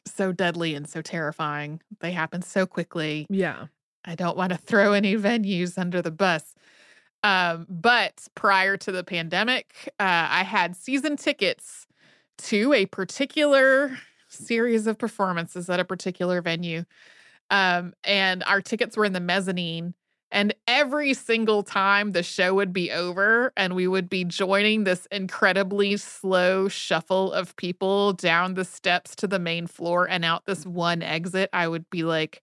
so 0.07 0.33
deadly 0.33 0.75
and 0.75 0.87
so 0.88 1.00
terrifying. 1.00 1.81
They 2.00 2.12
happen 2.12 2.43
so 2.43 2.66
quickly. 2.66 3.27
Yeah. 3.31 3.66
I 4.05 4.15
don't 4.15 4.37
want 4.37 4.53
to 4.53 4.59
throw 4.59 4.93
any 4.93 5.15
venues 5.17 5.79
under 5.79 6.03
the 6.03 6.11
bus. 6.11 6.55
Um, 7.23 7.67
but 7.69 8.27
prior 8.35 8.77
to 8.79 8.93
the 8.93 9.05
pandemic, 9.05 9.75
uh, 10.01 10.29
I 10.31 10.43
had 10.43 10.75
season 10.75 11.17
tickets 11.17 11.87
to 12.39 12.73
a 12.73 12.87
particular 12.87 13.99
series 14.29 14.87
of 14.87 14.99
performances 14.99 15.69
at 15.69 15.81
a 15.81 15.85
particular 15.85 16.41
venue. 16.41 16.85
Um, 17.51 17.93
and 18.05 18.43
our 18.45 18.61
tickets 18.61 18.97
were 18.97 19.05
in 19.05 19.13
the 19.13 19.21
mezzanine. 19.21 19.95
And 20.33 20.55
every 20.69 21.13
single 21.13 21.65
time 21.65 22.13
the 22.13 22.23
show 22.23 22.55
would 22.55 22.73
be 22.73 22.93
over 22.93 23.53
and 23.57 23.75
we 23.75 23.89
would 23.89 24.09
be 24.09 24.25
joining 24.25 24.85
this 24.85 25.07
incredibly 25.11 25.97
slow 25.97 26.69
shuffle 26.69 27.33
of 27.33 27.57
people 27.57 28.13
down 28.13 28.55
the 28.55 28.65
steps 28.65 29.17
to 29.17 29.27
the 29.27 29.41
main 29.41 29.67
floor 29.67 30.09
and 30.09 30.25
out 30.25 30.47
this 30.47 30.65
one 30.65 31.03
exit, 31.03 31.51
I 31.53 31.67
would 31.67 31.91
be 31.91 32.05
like, 32.05 32.43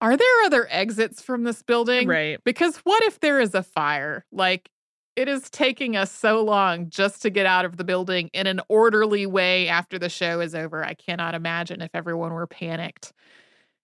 are 0.00 0.16
there 0.16 0.42
other 0.44 0.66
exits 0.70 1.22
from 1.22 1.44
this 1.44 1.62
building? 1.62 2.08
Right. 2.08 2.38
Because 2.44 2.76
what 2.78 3.02
if 3.04 3.20
there 3.20 3.40
is 3.40 3.54
a 3.54 3.62
fire? 3.62 4.24
Like, 4.32 4.70
it 5.16 5.28
is 5.28 5.48
taking 5.50 5.96
us 5.96 6.10
so 6.10 6.42
long 6.42 6.90
just 6.90 7.22
to 7.22 7.30
get 7.30 7.46
out 7.46 7.64
of 7.64 7.76
the 7.76 7.84
building 7.84 8.30
in 8.32 8.46
an 8.46 8.60
orderly 8.68 9.26
way 9.26 9.68
after 9.68 9.98
the 9.98 10.08
show 10.08 10.40
is 10.40 10.54
over. 10.54 10.84
I 10.84 10.94
cannot 10.94 11.34
imagine 11.34 11.80
if 11.80 11.90
everyone 11.94 12.32
were 12.32 12.46
panicked 12.46 13.12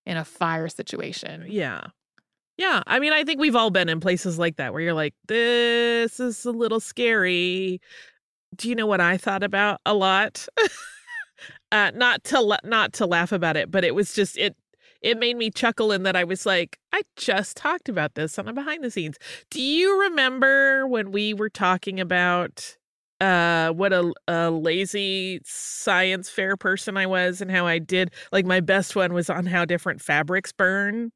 in 0.06 0.16
a 0.16 0.24
fire 0.24 0.68
situation. 0.68 1.46
Yeah. 1.48 1.82
Yeah. 2.56 2.82
I 2.86 2.98
mean, 2.98 3.12
I 3.12 3.24
think 3.24 3.40
we've 3.40 3.56
all 3.56 3.70
been 3.70 3.88
in 3.88 4.00
places 4.00 4.38
like 4.38 4.56
that 4.56 4.72
where 4.72 4.82
you're 4.82 4.94
like, 4.94 5.14
this 5.28 6.18
is 6.18 6.44
a 6.44 6.50
little 6.50 6.80
scary. 6.80 7.80
Do 8.56 8.68
you 8.68 8.74
know 8.74 8.86
what 8.86 9.00
I 9.00 9.16
thought 9.16 9.44
about 9.44 9.80
a 9.86 9.94
lot? 9.94 10.46
uh, 11.72 11.92
not 11.94 12.24
to 12.24 12.40
la- 12.40 12.58
not 12.64 12.92
to 12.94 13.06
laugh 13.06 13.30
about 13.30 13.56
it, 13.56 13.70
but 13.70 13.84
it 13.84 13.94
was 13.94 14.12
just 14.12 14.36
it 14.36 14.56
it 15.02 15.18
made 15.18 15.36
me 15.36 15.50
chuckle 15.50 15.92
in 15.92 16.02
that 16.04 16.16
I 16.16 16.24
was 16.24 16.46
like, 16.46 16.78
I 16.92 17.02
just 17.16 17.56
talked 17.56 17.88
about 17.88 18.14
this 18.14 18.38
on 18.38 18.46
the 18.46 18.52
behind 18.52 18.84
the 18.84 18.90
scenes. 18.90 19.16
Do 19.50 19.60
you 19.62 20.00
remember 20.02 20.86
when 20.86 21.12
we 21.12 21.34
were 21.34 21.50
talking 21.50 22.00
about 22.00 22.76
uh 23.20 23.70
what 23.72 23.92
a, 23.92 24.12
a 24.28 24.50
lazy 24.50 25.40
science 25.44 26.30
fair 26.30 26.56
person 26.56 26.96
I 26.96 27.06
was 27.06 27.42
and 27.42 27.50
how 27.50 27.66
I 27.66 27.78
did 27.78 28.12
like 28.32 28.46
my 28.46 28.60
best 28.60 28.96
one 28.96 29.12
was 29.12 29.28
on 29.28 29.46
how 29.46 29.64
different 29.66 30.00
fabrics 30.00 30.52
burn. 30.52 31.12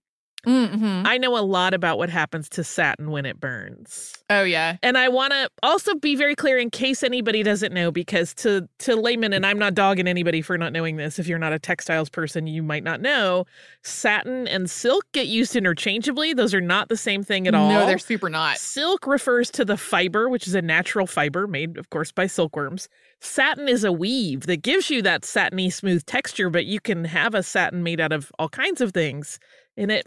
Mm-hmm. 0.47 1.07
I 1.07 1.19
know 1.19 1.37
a 1.37 1.41
lot 1.41 1.75
about 1.75 1.99
what 1.99 2.11
happens 2.11 2.49
to 2.51 2.65
satin 2.65 3.11
when 3.11 3.27
it 3.27 3.41
burns. 3.41 4.15
Oh, 4.31 4.43
yeah. 4.43 4.77
And 4.83 4.97
I 4.97 5.09
want 5.09 5.33
to 5.33 5.51
also 5.63 5.95
be 5.95 6.17
very 6.17 6.35
clear 6.35 6.59
in 6.59 6.71
case 6.71 7.03
anybody 7.03 7.43
doesn't 7.43 7.73
know 7.73 7.91
because 7.91 8.35
to 8.35 8.69
to 8.81 8.97
layman 8.97 9.33
and 9.33 9.45
I'm 9.45 9.59
not 9.59 9.75
dogging 9.75 10.09
anybody 10.09 10.43
for 10.43 10.57
not 10.57 10.73
knowing 10.73 10.97
this 10.97 11.19
if 11.19 11.27
you're 11.27 11.39
not 11.39 11.53
a 11.53 11.59
textiles 11.59 12.09
person 12.09 12.47
you 12.47 12.63
might 12.63 12.83
not 12.83 13.01
know 13.01 13.45
satin 13.83 14.49
and 14.49 14.71
silk 14.71 15.05
get 15.13 15.27
used 15.27 15.57
interchangeably 15.57 16.33
those 16.33 16.55
are 16.55 16.61
not 16.61 16.89
the 16.89 16.97
same 16.97 17.23
thing 17.23 17.47
at 17.47 17.55
all. 17.55 17.69
No, 17.69 17.87
they're 17.87 17.99
super 17.99 18.31
not. 18.31 18.59
Silk 18.59 19.07
refers 19.07 19.51
to 19.53 19.65
the 19.65 19.77
fiber, 19.77 20.29
which 20.29 20.47
is 20.47 20.55
a 20.55 20.63
natural 20.63 21.07
fiber 21.07 21.47
made, 21.47 21.77
of 21.77 21.91
course, 21.91 22.13
by 22.13 22.27
silkworms. 22.27 22.89
Satin 23.21 23.69
is 23.69 23.85
a 23.85 23.93
weave 23.93 24.47
that 24.47 24.63
gives 24.63 24.91
you 24.91 25.03
that 25.03 25.25
satiny, 25.25 25.71
smooth 25.71 26.05
texture, 26.07 26.51
but 26.51 26.67
you 26.67 26.81
can 26.81 27.05
have 27.05 27.35
a 27.35 27.43
satin 27.43 27.83
made 27.83 28.01
out 28.01 28.13
of 28.13 28.31
all 28.39 28.49
kinds 28.49 28.81
of 28.81 28.93
things. 28.93 29.39
And 29.77 29.91
it 29.91 30.07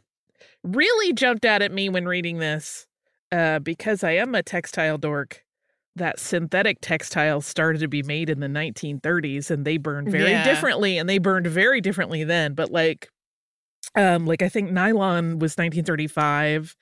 really 0.76 1.14
jumped 1.14 1.46
out 1.46 1.62
at 1.62 1.72
me 1.72 1.90
when 1.90 2.06
reading 2.06 2.38
this 2.40 2.86
uh, 3.32 3.60
because 3.60 4.04
I 4.04 4.12
am 4.12 4.36
a 4.36 4.44
textile 4.44 4.98
dork. 4.98 5.44
That 5.96 6.20
synthetic 6.20 6.78
textiles 6.80 7.48
started 7.48 7.80
to 7.80 7.88
be 7.88 8.04
made 8.04 8.30
in 8.30 8.40
the 8.40 8.46
1930s 8.48 9.50
and 9.50 9.66
they 9.66 9.78
burned 9.78 10.12
very 10.12 10.30
Yeah. 10.30 10.44
differently 10.44 11.00
and 11.00 11.10
they 11.10 11.18
burned 11.18 11.48
very 11.48 11.82
differently 11.82 12.24
then. 12.24 12.54
But 12.54 12.72
like, 12.72 13.10
um, 13.96 14.28
like 14.28 14.44
I 14.44 14.50
think 14.50 14.70
nylon 14.72 15.40
was 15.40 15.58
1935 15.58 16.76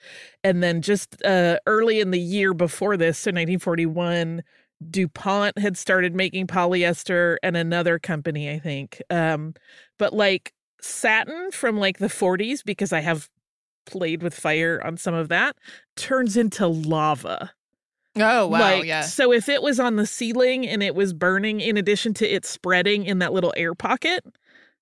and 0.43 0.61
then 0.61 0.81
just 0.81 1.15
uh, 1.23 1.59
early 1.65 2.01
in 2.01 2.11
the 2.11 2.19
year 2.19 2.53
before 2.53 2.97
this, 2.97 3.17
so 3.19 3.29
1941, 3.29 4.43
DuPont 4.91 5.57
had 5.57 5.77
started 5.77 6.13
making 6.13 6.47
polyester 6.47 7.37
and 7.41 7.55
another 7.55 7.97
company, 7.99 8.51
I 8.51 8.59
think. 8.59 9.01
Um, 9.09 9.53
but 9.97 10.11
like 10.11 10.51
satin 10.81 11.51
from 11.51 11.77
like 11.77 11.99
the 11.99 12.07
40s, 12.07 12.65
because 12.65 12.91
I 12.91 12.99
have 12.99 13.29
played 13.85 14.21
with 14.23 14.33
fire 14.33 14.81
on 14.83 14.97
some 14.97 15.13
of 15.13 15.29
that, 15.29 15.55
turns 15.95 16.35
into 16.37 16.67
lava. 16.67 17.51
Oh, 18.17 18.47
wow. 18.47 18.59
like, 18.59 18.85
yeah. 18.85 19.01
So 19.01 19.33
if 19.33 19.49
it 19.49 19.61
was 19.61 19.79
on 19.79 19.97
the 19.97 20.05
ceiling 20.07 20.65
and 20.67 20.81
it 20.81 20.95
was 20.95 21.13
burning, 21.13 21.59
in 21.59 21.75
addition 21.77 22.13
to 22.15 22.27
it 22.27 22.45
spreading 22.45 23.05
in 23.05 23.19
that 23.19 23.33
little 23.33 23.53
air 23.57 23.73
pocket, 23.75 24.23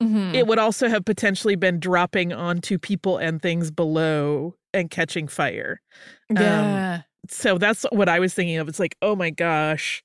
Mhm. 0.01 0.33
it 0.35 0.45
would 0.47 0.59
also 0.59 0.87
have 0.87 1.05
potentially 1.05 1.55
been 1.55 1.79
dropping 1.79 2.31
onto 2.33 2.77
people 2.77 3.17
and 3.17 3.41
things 3.41 3.71
below 3.71 4.55
and 4.73 4.89
catching 4.91 5.27
fire. 5.27 5.81
um, 6.29 6.37
yeah. 6.37 7.01
So 7.29 7.57
that's 7.57 7.85
what 7.91 8.09
I 8.09 8.19
was 8.19 8.33
thinking 8.33 8.57
of. 8.57 8.67
It's 8.67 8.79
like, 8.79 8.95
oh 9.01 9.15
my 9.15 9.29
gosh, 9.29 10.03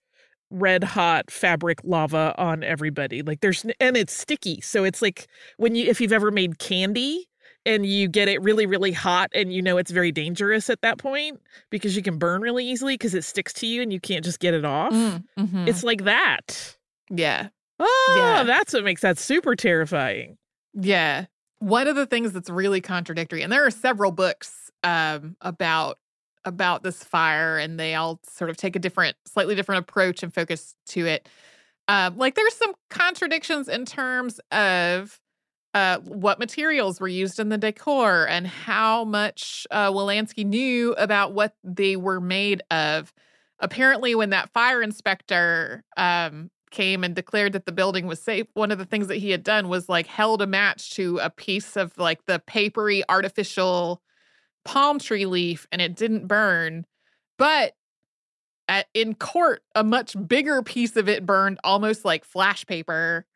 red 0.50 0.84
hot 0.84 1.30
fabric 1.30 1.80
lava 1.84 2.34
on 2.38 2.62
everybody. 2.62 3.22
Like 3.22 3.40
there's 3.40 3.66
and 3.80 3.96
it's 3.96 4.12
sticky. 4.14 4.60
So 4.60 4.84
it's 4.84 5.02
like 5.02 5.26
when 5.56 5.74
you 5.74 5.86
if 5.86 6.00
you've 6.00 6.12
ever 6.12 6.30
made 6.30 6.58
candy 6.58 7.26
and 7.66 7.84
you 7.86 8.08
get 8.08 8.28
it 8.28 8.40
really 8.42 8.66
really 8.66 8.92
hot 8.92 9.30
and 9.34 9.52
you 9.52 9.60
know 9.62 9.76
it's 9.78 9.90
very 9.90 10.12
dangerous 10.12 10.70
at 10.70 10.80
that 10.82 10.98
point 10.98 11.40
because 11.70 11.96
you 11.96 12.02
can 12.02 12.18
burn 12.18 12.40
really 12.40 12.64
easily 12.66 12.94
because 12.94 13.14
it 13.14 13.24
sticks 13.24 13.52
to 13.54 13.66
you 13.66 13.82
and 13.82 13.92
you 13.92 14.00
can't 14.00 14.24
just 14.24 14.40
get 14.40 14.54
it 14.54 14.64
off. 14.64 14.92
Mm, 14.92 15.24
mhm. 15.38 15.68
It's 15.68 15.82
like 15.84 16.04
that. 16.04 16.76
yeah. 17.10 17.48
Oh, 17.80 18.14
Yeah. 18.18 18.42
that's 18.42 18.72
what 18.72 18.82
makes 18.84 19.02
that 19.02 19.18
super 19.18 19.54
terrifying. 19.54 20.36
Yeah. 20.74 21.26
One 21.60 21.86
of 21.88 21.96
the 21.96 22.06
things 22.06 22.32
that's 22.32 22.50
really 22.50 22.80
contradictory, 22.80 23.42
and 23.42 23.52
there 23.52 23.64
are 23.66 23.70
several 23.70 24.10
books 24.12 24.70
um, 24.84 25.36
about 25.40 25.98
about 26.44 26.82
this 26.82 27.02
fire, 27.04 27.58
and 27.58 27.78
they 27.78 27.94
all 27.96 28.20
sort 28.28 28.48
of 28.48 28.56
take 28.56 28.74
a 28.76 28.78
different, 28.78 29.16
slightly 29.26 29.54
different 29.54 29.80
approach 29.80 30.22
and 30.22 30.32
focus 30.32 30.74
to 30.86 31.04
it. 31.06 31.28
Um, 31.88 32.16
like 32.16 32.36
there's 32.36 32.54
some 32.54 32.72
contradictions 32.90 33.68
in 33.68 33.84
terms 33.84 34.40
of 34.52 35.18
uh, 35.74 35.98
what 35.98 36.38
materials 36.38 37.00
were 37.00 37.08
used 37.08 37.38
in 37.38 37.50
the 37.50 37.58
decor 37.58 38.26
and 38.26 38.46
how 38.46 39.04
much 39.04 39.66
uh, 39.70 39.90
Welansky 39.90 40.44
knew 40.44 40.92
about 40.94 41.32
what 41.32 41.54
they 41.62 41.96
were 41.96 42.20
made 42.20 42.62
of. 42.70 43.12
Apparently, 43.60 44.14
when 44.14 44.30
that 44.30 44.50
fire 44.50 44.82
inspector 44.82 45.84
um, 45.96 46.50
came 46.70 47.04
and 47.04 47.14
declared 47.14 47.52
that 47.52 47.66
the 47.66 47.72
building 47.72 48.06
was 48.06 48.20
safe, 48.20 48.46
one 48.54 48.70
of 48.70 48.78
the 48.78 48.84
things 48.84 49.08
that 49.08 49.16
he 49.16 49.30
had 49.30 49.42
done 49.42 49.68
was 49.68 49.88
like 49.88 50.06
held 50.06 50.40
a 50.40 50.46
match 50.46 50.94
to 50.94 51.18
a 51.18 51.30
piece 51.30 51.76
of 51.76 51.96
like 51.98 52.24
the 52.26 52.40
papery 52.46 53.02
artificial 53.08 54.00
palm 54.64 54.98
tree 54.98 55.26
leaf 55.26 55.66
and 55.72 55.82
it 55.82 55.96
didn't 55.96 56.26
burn. 56.26 56.84
But 57.36 57.74
at, 58.68 58.86
in 58.94 59.14
court, 59.14 59.62
a 59.74 59.82
much 59.82 60.14
bigger 60.28 60.62
piece 60.62 60.96
of 60.96 61.08
it 61.08 61.24
burned 61.24 61.58
almost 61.64 62.04
like 62.04 62.24
flash 62.24 62.66
paper. 62.66 63.26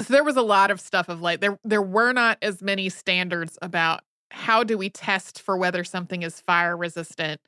So 0.00 0.12
there 0.12 0.24
was 0.24 0.36
a 0.36 0.42
lot 0.42 0.70
of 0.70 0.80
stuff 0.80 1.08
of 1.08 1.20
like 1.20 1.40
there 1.40 1.58
there 1.64 1.82
were 1.82 2.12
not 2.12 2.38
as 2.42 2.62
many 2.62 2.88
standards 2.88 3.58
about 3.62 4.02
how 4.30 4.64
do 4.64 4.76
we 4.76 4.90
test 4.90 5.40
for 5.40 5.56
whether 5.56 5.84
something 5.84 6.22
is 6.22 6.40
fire 6.40 6.76
resistant 6.76 7.40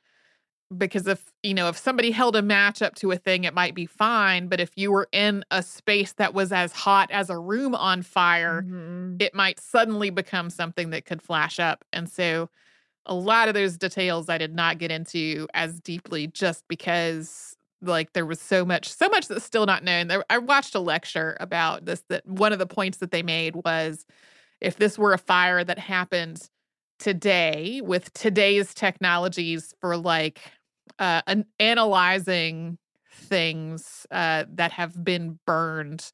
because 0.77 1.07
if 1.07 1.31
you 1.43 1.53
know 1.53 1.69
if 1.69 1.77
somebody 1.77 2.11
held 2.11 2.35
a 2.35 2.41
match 2.41 2.81
up 2.81 2.95
to 2.95 3.11
a 3.11 3.17
thing 3.17 3.45
it 3.45 3.53
might 3.53 3.75
be 3.75 3.85
fine 3.85 4.47
but 4.47 4.59
if 4.59 4.71
you 4.77 4.91
were 4.91 5.07
in 5.13 5.43
a 5.51 5.63
space 5.63 6.13
that 6.13 6.33
was 6.33 6.51
as 6.51 6.73
hot 6.73 7.11
as 7.11 7.29
a 7.29 7.39
room 7.39 7.75
on 7.75 8.01
fire 8.03 8.65
Mhm. 8.65 9.19
it 9.19 9.33
might 9.35 9.59
suddenly 9.59 10.09
become 10.11 10.49
something 10.49 10.91
that 10.91 11.05
could 11.05 11.21
flash 11.21 11.59
up 11.59 11.85
and 11.93 12.09
so 12.09 12.49
a 13.07 13.15
lot 13.15 13.49
of 13.49 13.55
those 13.55 13.77
details 13.77 14.29
i 14.29 14.37
did 14.39 14.55
not 14.55 14.79
get 14.79 14.91
into 14.91 15.47
as 15.55 15.79
deeply 15.81 16.27
just 16.27 16.65
because 16.69 17.56
like 17.81 18.13
there 18.13 18.25
was 18.25 18.41
so 18.41 18.65
much 18.65 18.89
so 18.89 19.07
much 19.09 19.27
that's 19.27 19.45
still 19.45 19.65
not 19.65 19.83
known. 19.83 20.07
There, 20.07 20.23
i 20.29 20.37
watched 20.37 20.75
a 20.75 20.79
lecture 20.79 21.37
about 21.39 21.85
this 21.85 22.03
that 22.09 22.25
one 22.25 22.53
of 22.53 22.59
the 22.59 22.67
points 22.67 22.97
that 22.99 23.11
they 23.11 23.23
made 23.23 23.55
was 23.55 24.05
if 24.61 24.77
this 24.77 24.97
were 24.97 25.13
a 25.13 25.17
fire 25.17 25.63
that 25.63 25.79
happened 25.79 26.49
today 26.99 27.81
with 27.83 28.11
today's 28.13 28.73
technologies 28.73 29.73
for 29.79 29.95
like 29.97 30.39
uh, 30.99 31.21
an, 31.27 31.45
analyzing 31.59 32.77
things 33.11 34.05
uh, 34.11 34.45
that 34.49 34.71
have 34.71 35.03
been 35.03 35.39
burned, 35.45 36.11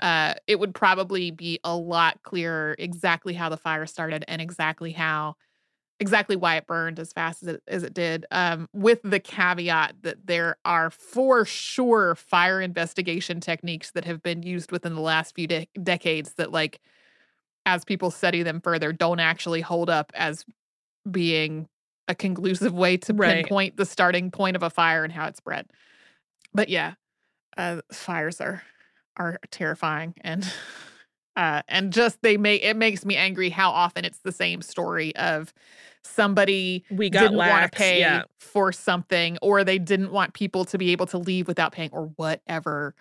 uh, 0.00 0.34
it 0.46 0.60
would 0.60 0.74
probably 0.74 1.30
be 1.30 1.58
a 1.64 1.76
lot 1.76 2.22
clearer 2.22 2.76
exactly 2.78 3.34
how 3.34 3.48
the 3.48 3.56
fire 3.56 3.86
started 3.86 4.24
and 4.28 4.40
exactly 4.40 4.92
how 4.92 5.34
exactly 6.02 6.36
why 6.36 6.56
it 6.56 6.66
burned 6.66 6.98
as 6.98 7.12
fast 7.12 7.42
as 7.42 7.48
it, 7.48 7.62
as 7.68 7.82
it 7.82 7.94
did 7.94 8.26
um, 8.30 8.68
with 8.74 9.00
the 9.02 9.20
caveat 9.20 9.94
that 10.02 10.26
there 10.26 10.56
are 10.64 10.90
for 10.90 11.44
sure 11.46 12.14
fire 12.14 12.60
investigation 12.60 13.40
techniques 13.40 13.92
that 13.92 14.04
have 14.04 14.22
been 14.22 14.42
used 14.42 14.70
within 14.72 14.94
the 14.94 15.00
last 15.00 15.34
few 15.34 15.46
de- 15.46 15.68
decades 15.82 16.34
that 16.34 16.52
like 16.52 16.80
as 17.64 17.84
people 17.84 18.10
study 18.10 18.42
them 18.42 18.60
further 18.60 18.92
don't 18.92 19.20
actually 19.20 19.60
hold 19.60 19.88
up 19.88 20.12
as 20.14 20.44
being 21.10 21.68
a 22.08 22.14
conclusive 22.14 22.74
way 22.74 22.96
to 22.96 23.14
Right. 23.14 23.44
pinpoint 23.44 23.76
the 23.76 23.86
starting 23.86 24.30
point 24.30 24.56
of 24.56 24.62
a 24.62 24.70
fire 24.70 25.04
and 25.04 25.12
how 25.12 25.26
it 25.26 25.36
spread 25.36 25.66
but 26.52 26.68
yeah 26.68 26.94
uh, 27.56 27.80
fires 27.92 28.40
are 28.40 28.62
are 29.16 29.38
terrifying 29.50 30.14
and 30.22 30.44
uh 31.36 31.62
and 31.68 31.92
just 31.92 32.20
they 32.22 32.36
make 32.36 32.62
it 32.62 32.76
makes 32.76 33.04
me 33.04 33.16
angry 33.16 33.48
how 33.50 33.70
often 33.70 34.04
it's 34.04 34.18
the 34.18 34.32
same 34.32 34.60
story 34.60 35.14
of 35.16 35.52
somebody 36.04 36.84
We 36.90 37.10
got 37.10 37.22
didn't 37.22 37.38
want 37.44 37.62
to 37.64 37.68
pay 37.68 38.00
Yeah. 38.00 38.22
for 38.40 38.72
something 38.72 39.38
or 39.42 39.64
they 39.64 39.78
didn't 39.78 40.12
want 40.12 40.34
people 40.34 40.64
to 40.66 40.78
be 40.78 40.92
able 40.92 41.06
to 41.06 41.18
leave 41.18 41.48
without 41.48 41.72
paying 41.72 41.90
or 41.92 42.06
whatever 42.16 42.94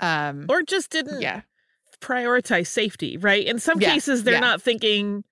um 0.00 0.46
Or 0.48 0.62
just 0.62 0.90
didn't 0.90 1.20
yeah 1.20 1.42
prioritize 2.00 2.68
safety, 2.68 3.16
right? 3.16 3.46
In 3.46 3.58
some 3.58 3.80
Yeah, 3.80 3.94
cases, 3.94 4.24
they're 4.24 4.34
yeah. 4.34 4.40
not 4.40 4.62
thinking 4.62 5.24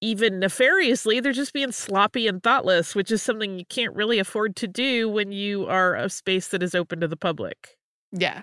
even 0.00 0.40
nefariously. 0.40 1.20
They're 1.20 1.32
just 1.32 1.52
being 1.54 1.72
sloppy 1.72 2.28
and 2.28 2.42
thoughtless, 2.42 2.94
which 2.94 3.10
is 3.10 3.22
something 3.22 3.58
you 3.58 3.66
can't 3.66 3.94
really 3.94 4.18
afford 4.18 4.56
to 4.56 4.68
do 4.68 5.08
when 5.08 5.32
you 5.32 5.66
are 5.66 5.96
a 5.96 6.08
space 6.10 6.48
that 6.48 6.62
is 6.62 6.74
open 6.74 7.00
to 7.00 7.08
the 7.08 7.16
public. 7.16 7.76
yeah 8.12 8.42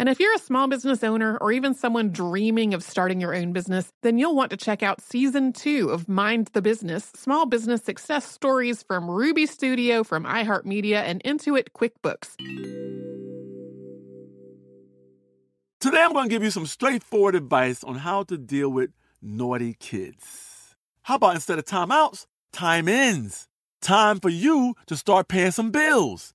And 0.00 0.08
if 0.08 0.20
you're 0.20 0.34
a 0.34 0.38
small 0.38 0.68
business 0.68 1.02
owner 1.02 1.36
or 1.38 1.50
even 1.50 1.74
someone 1.74 2.12
dreaming 2.12 2.72
of 2.72 2.84
starting 2.84 3.20
your 3.20 3.34
own 3.34 3.52
business, 3.52 3.90
then 4.02 4.16
you'll 4.16 4.36
want 4.36 4.50
to 4.52 4.56
check 4.56 4.80
out 4.80 5.00
season 5.00 5.52
two 5.52 5.90
of 5.90 6.08
Mind 6.08 6.50
the 6.52 6.62
Business 6.62 7.10
Small 7.16 7.46
Business 7.46 7.82
Success 7.82 8.24
Stories 8.24 8.84
from 8.84 9.10
Ruby 9.10 9.44
Studio, 9.44 10.04
from 10.04 10.24
iHeartMedia, 10.24 11.02
and 11.02 11.20
Intuit 11.24 11.70
QuickBooks. 11.76 12.36
Today 15.80 16.02
I'm 16.02 16.12
going 16.12 16.28
to 16.28 16.30
give 16.30 16.44
you 16.44 16.50
some 16.52 16.66
straightforward 16.66 17.34
advice 17.34 17.82
on 17.82 17.96
how 17.96 18.22
to 18.24 18.38
deal 18.38 18.68
with 18.68 18.90
naughty 19.20 19.74
kids. 19.80 20.76
How 21.02 21.16
about 21.16 21.34
instead 21.34 21.58
of 21.58 21.64
timeouts, 21.64 22.26
time 22.52 22.86
ins? 22.86 23.48
Time 23.80 24.20
for 24.20 24.28
you 24.28 24.74
to 24.86 24.96
start 24.96 25.26
paying 25.26 25.50
some 25.50 25.72
bills. 25.72 26.34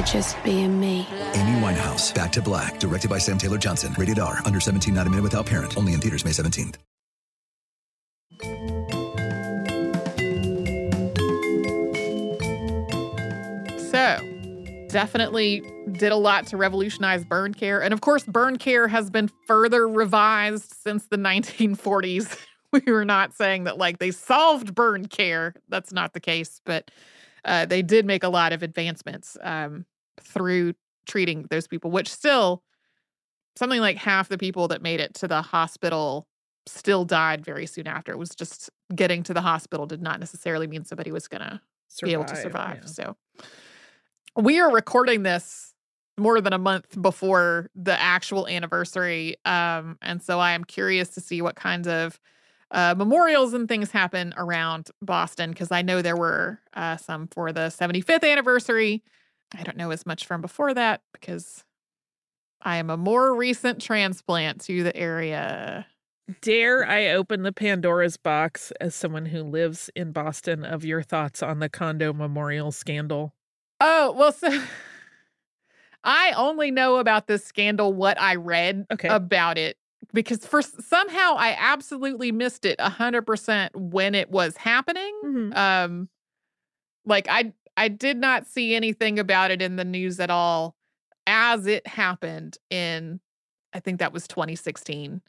for 0.00 0.06
just 0.06 0.42
being 0.42 0.78
me. 0.78 1.06
Amy 1.34 1.60
Winehouse, 1.60 2.14
Back 2.14 2.32
to 2.32 2.42
Black, 2.42 2.78
directed 2.78 3.10
by 3.10 3.18
Sam 3.18 3.38
Taylor 3.38 3.58
Johnson. 3.58 3.94
Rated 3.98 4.18
R, 4.18 4.40
under 4.44 4.60
17, 4.60 4.94
not 4.94 5.06
a 5.06 5.10
minute 5.10 5.22
without 5.22 5.46
parent. 5.46 5.76
Only 5.76 5.94
in 5.94 6.00
theaters 6.00 6.24
May 6.24 6.30
17th. 6.30 6.76
So, 13.90 14.88
definitely 14.88 15.62
did 15.92 16.12
a 16.12 16.16
lot 16.16 16.46
to 16.48 16.56
revolutionize 16.56 17.24
burn 17.24 17.54
care. 17.54 17.82
And 17.82 17.92
of 17.92 18.00
course, 18.00 18.24
burn 18.24 18.56
care 18.56 18.88
has 18.88 19.10
been 19.10 19.28
further 19.46 19.88
revised 19.88 20.74
since 20.82 21.06
the 21.06 21.16
1940s. 21.16 22.38
we 22.72 22.80
were 22.86 23.04
not 23.04 23.34
saying 23.34 23.64
that 23.64 23.78
like 23.78 23.98
they 23.98 24.12
solved 24.12 24.74
burn 24.74 25.06
care. 25.06 25.54
That's 25.68 25.92
not 25.92 26.14
the 26.14 26.20
case, 26.20 26.60
but 26.64 26.90
uh, 27.44 27.66
they 27.66 27.82
did 27.82 28.06
make 28.06 28.22
a 28.22 28.28
lot 28.28 28.52
of 28.52 28.62
advancements 28.62 29.36
um, 29.42 29.84
through 30.30 30.74
treating 31.06 31.46
those 31.50 31.66
people, 31.66 31.90
which 31.90 32.08
still 32.08 32.62
something 33.56 33.80
like 33.80 33.96
half 33.96 34.28
the 34.28 34.38
people 34.38 34.68
that 34.68 34.82
made 34.82 35.00
it 35.00 35.14
to 35.14 35.28
the 35.28 35.42
hospital 35.42 36.26
still 36.66 37.04
died 37.04 37.44
very 37.44 37.66
soon 37.66 37.86
after. 37.86 38.12
It 38.12 38.18
was 38.18 38.30
just 38.30 38.70
getting 38.94 39.22
to 39.24 39.34
the 39.34 39.40
hospital 39.40 39.86
did 39.86 40.02
not 40.02 40.20
necessarily 40.20 40.66
mean 40.66 40.84
somebody 40.84 41.10
was 41.10 41.28
going 41.28 41.42
to 41.42 41.60
be 42.02 42.12
able 42.12 42.24
to 42.24 42.36
survive. 42.36 42.80
yeah. 42.82 42.86
So 42.86 43.16
we 44.36 44.60
are 44.60 44.72
recording 44.72 45.22
this 45.22 45.74
more 46.16 46.40
than 46.40 46.52
a 46.52 46.58
month 46.58 47.00
before 47.00 47.70
the 47.74 47.98
actual 48.00 48.46
anniversary. 48.46 49.36
Um, 49.44 49.98
and 50.02 50.22
so 50.22 50.38
I 50.38 50.52
am 50.52 50.64
curious 50.64 51.08
to 51.10 51.20
see 51.20 51.42
what 51.42 51.56
kinds 51.56 51.88
of 51.88 52.20
uh, 52.70 52.94
memorials 52.96 53.52
and 53.54 53.66
things 53.68 53.90
happen 53.90 54.32
around 54.36 54.90
Boston 55.02 55.50
because 55.50 55.72
I 55.72 55.82
know 55.82 56.02
there 56.02 56.16
were 56.16 56.60
uh, 56.74 56.96
some 56.98 57.26
for 57.28 57.52
the 57.52 57.62
75th 57.62 58.30
anniversary. 58.30 59.02
I 59.56 59.62
don't 59.62 59.76
know 59.76 59.90
as 59.90 60.06
much 60.06 60.26
from 60.26 60.40
before 60.40 60.74
that 60.74 61.02
because 61.12 61.64
I 62.62 62.76
am 62.76 62.90
a 62.90 62.96
more 62.96 63.34
recent 63.34 63.80
transplant 63.80 64.60
to 64.62 64.82
the 64.82 64.94
area. 64.96 65.86
Dare 66.42 66.86
I 66.86 67.08
open 67.08 67.42
the 67.44 67.52
Pandora's 67.52 68.16
box 68.18 68.72
as 68.80 68.94
someone 68.94 69.26
who 69.26 69.42
lives 69.42 69.90
in 69.96 70.12
Boston 70.12 70.64
of 70.64 70.84
your 70.84 71.02
thoughts 71.02 71.42
on 71.42 71.60
the 71.60 71.68
condo 71.70 72.12
memorial 72.12 72.72
scandal? 72.72 73.34
Oh, 73.80 74.12
well, 74.12 74.32
so 74.32 74.48
I 76.04 76.32
only 76.36 76.70
know 76.70 76.96
about 76.96 77.26
this 77.26 77.44
scandal 77.44 77.92
what 77.92 78.20
I 78.20 78.36
read 78.36 78.86
Okay. 78.90 79.08
about 79.08 79.58
it 79.58 79.76
because 80.14 80.46
for 80.46 80.62
somehow 80.62 81.34
I 81.36 81.54
absolutely 81.58 82.32
missed 82.32 82.64
it 82.64 82.78
100% 82.78 83.74
when 83.76 84.14
it 84.14 84.30
was 84.30 84.56
happening. 84.56 85.14
Mhm. 85.24 85.56
Um 85.56 86.08
like 87.04 87.26
I 87.28 87.52
I 87.76 87.88
did 87.88 88.18
not 88.18 88.46
see 88.46 88.74
anything 88.74 89.18
about 89.18 89.50
it 89.50 89.62
in 89.62 89.76
the 89.76 89.84
news 89.84 90.20
at 90.20 90.30
all 90.30 90.76
as 91.26 91.66
it 91.66 91.86
happened 91.86 92.58
in 92.70 93.20
I 93.72 93.80
think 93.80 94.00
that 94.00 94.12
was 94.12 94.26
2016. 94.26 95.22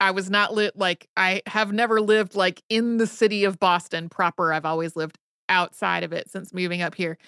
I 0.00 0.12
was 0.12 0.30
not 0.30 0.54
lit 0.54 0.76
like 0.76 1.08
I 1.16 1.42
have 1.46 1.72
never 1.72 2.00
lived 2.00 2.34
like 2.36 2.62
in 2.68 2.98
the 2.98 3.06
city 3.06 3.44
of 3.44 3.58
Boston 3.58 4.08
proper. 4.08 4.52
I've 4.52 4.64
always 4.64 4.94
lived 4.94 5.18
outside 5.48 6.04
of 6.04 6.12
it 6.12 6.30
since 6.30 6.54
moving 6.54 6.82
up 6.82 6.94
here. 6.94 7.18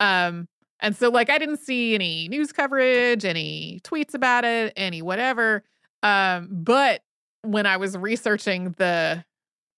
Um 0.00 0.48
and 0.80 0.94
so 0.94 1.08
like 1.08 1.30
I 1.30 1.38
didn't 1.38 1.58
see 1.58 1.94
any 1.94 2.28
news 2.28 2.52
coverage, 2.52 3.24
any 3.24 3.80
tweets 3.82 4.14
about 4.14 4.44
it, 4.44 4.72
any 4.76 5.00
whatever. 5.02 5.64
Um 6.02 6.48
but 6.50 7.02
when 7.42 7.66
I 7.66 7.78
was 7.78 7.96
researching 7.96 8.74
the 8.76 9.24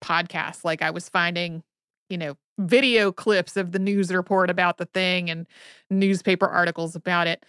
podcast, 0.03 0.65
like 0.65 0.83
I 0.83 0.91
was 0.91 1.09
finding, 1.09 1.63
you 2.09 2.19
know, 2.19 2.37
video 2.61 3.11
clips 3.11 3.57
of 3.57 3.73
the 3.73 3.79
news 3.79 4.13
report 4.13 4.51
about 4.51 4.79
the 4.79 4.87
thing 4.87 5.31
and 5.31 5.47
newspaper 5.89 6.47
articles 6.47 6.95
about 6.95 7.27
it. 7.27 7.45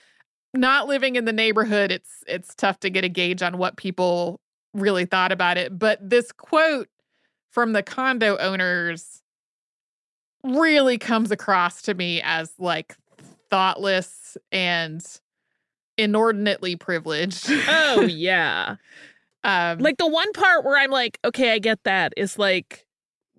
Not 0.53 0.87
living 0.87 1.15
in 1.15 1.25
the 1.25 1.33
neighborhood, 1.33 1.91
it's 1.91 2.23
it's 2.27 2.53
tough 2.55 2.79
to 2.81 2.89
get 2.89 3.03
a 3.03 3.09
gauge 3.09 3.41
on 3.41 3.57
what 3.57 3.77
people 3.77 4.41
really 4.73 5.05
thought 5.05 5.31
about 5.31 5.57
it, 5.57 5.77
but 5.77 5.97
this 6.07 6.31
quote 6.31 6.87
from 7.51 7.73
the 7.73 7.83
condo 7.83 8.37
owners 8.37 9.21
really 10.43 10.97
comes 10.97 11.31
across 11.31 11.81
to 11.83 11.93
me 11.93 12.21
as 12.23 12.53
like 12.57 12.95
thoughtless 13.49 14.37
and 14.51 15.05
inordinately 15.97 16.75
privileged. 16.75 17.47
Oh, 17.49 18.01
yeah. 18.09 18.77
um 19.43 19.79
like 19.79 19.97
the 19.97 20.07
one 20.07 20.31
part 20.33 20.65
where 20.65 20.77
I'm 20.77 20.91
like, 20.91 21.19
okay, 21.23 21.51
I 21.51 21.59
get 21.59 21.83
that 21.83 22.13
is 22.17 22.39
like, 22.39 22.85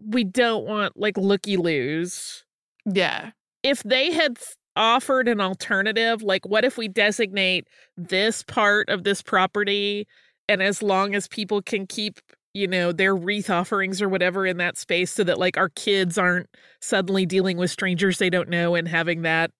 we 0.07 0.25
don't 0.25 0.67
want 0.67 0.97
like 0.97 1.17
looky 1.17 1.57
loos. 1.57 2.45
yeah. 2.87 3.31
If 3.63 3.83
they 3.85 4.11
had 4.11 4.39
offered 4.75 5.29
an 5.29 5.41
alternative, 5.41 6.23
like, 6.23 6.45
what 6.47 6.65
if 6.65 6.77
we 6.77 6.89
designate 6.89 7.69
this 7.97 8.43
part 8.43 8.89
of 8.89 9.05
this 9.05 9.23
property 9.23 10.07
and 10.49 10.63
as 10.63 10.83
long 10.83 11.15
as 11.15 11.29
people 11.29 11.63
can 11.63 11.87
keep 11.87 12.21
you 12.55 12.67
know 12.67 12.93
their 12.93 13.15
wreath 13.17 13.49
offerings 13.49 14.03
or 14.03 14.09
whatever 14.09 14.45
in 14.47 14.59
that 14.59 14.77
space 14.77 15.11
so 15.13 15.25
that 15.25 15.39
like 15.39 15.57
our 15.57 15.71
kids 15.71 16.19
aren't 16.19 16.49
suddenly 16.81 17.25
dealing 17.25 17.57
with 17.57 17.71
strangers 17.71 18.19
they 18.19 18.29
don't 18.29 18.49
know 18.49 18.75
and 18.75 18.89
having 18.89 19.23
that 19.23 19.51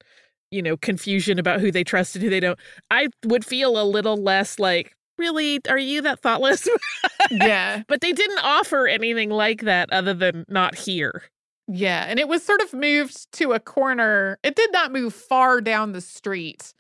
you 0.51 0.61
know 0.61 0.77
confusion 0.77 1.39
about 1.39 1.61
who 1.61 1.71
they 1.71 1.85
trust 1.85 2.15
and 2.15 2.23
who 2.23 2.29
they 2.29 2.41
don't 2.41 2.59
i 2.91 3.09
would 3.25 3.45
feel 3.45 3.81
a 3.81 3.85
little 3.85 4.17
less 4.17 4.59
like 4.59 4.95
really 5.23 5.61
are 5.69 5.79
you 5.79 6.03
that 6.03 6.21
thoughtless 6.21 6.69
Yeah. 7.31 7.83
but 7.89 8.01
they 8.01 8.13
didn't 8.13 8.41
offer 8.43 8.87
anything 8.89 9.31
like 9.31 9.63
that 9.63 9.91
other 9.93 10.13
than 10.15 10.45
not 10.49 10.75
here 10.75 11.23
Yeah, 11.69 12.05
and 12.09 12.19
it 12.19 12.27
was 12.29 12.43
sort 12.45 12.61
of 12.61 12.73
moved 12.75 13.31
to 13.39 13.53
a 13.53 13.61
corner. 13.61 14.37
It 14.43 14.57
did 14.57 14.71
not 14.73 14.93
move 14.93 15.15
far 15.15 15.61
down 15.61 15.93
the 15.93 16.01
street. 16.01 16.75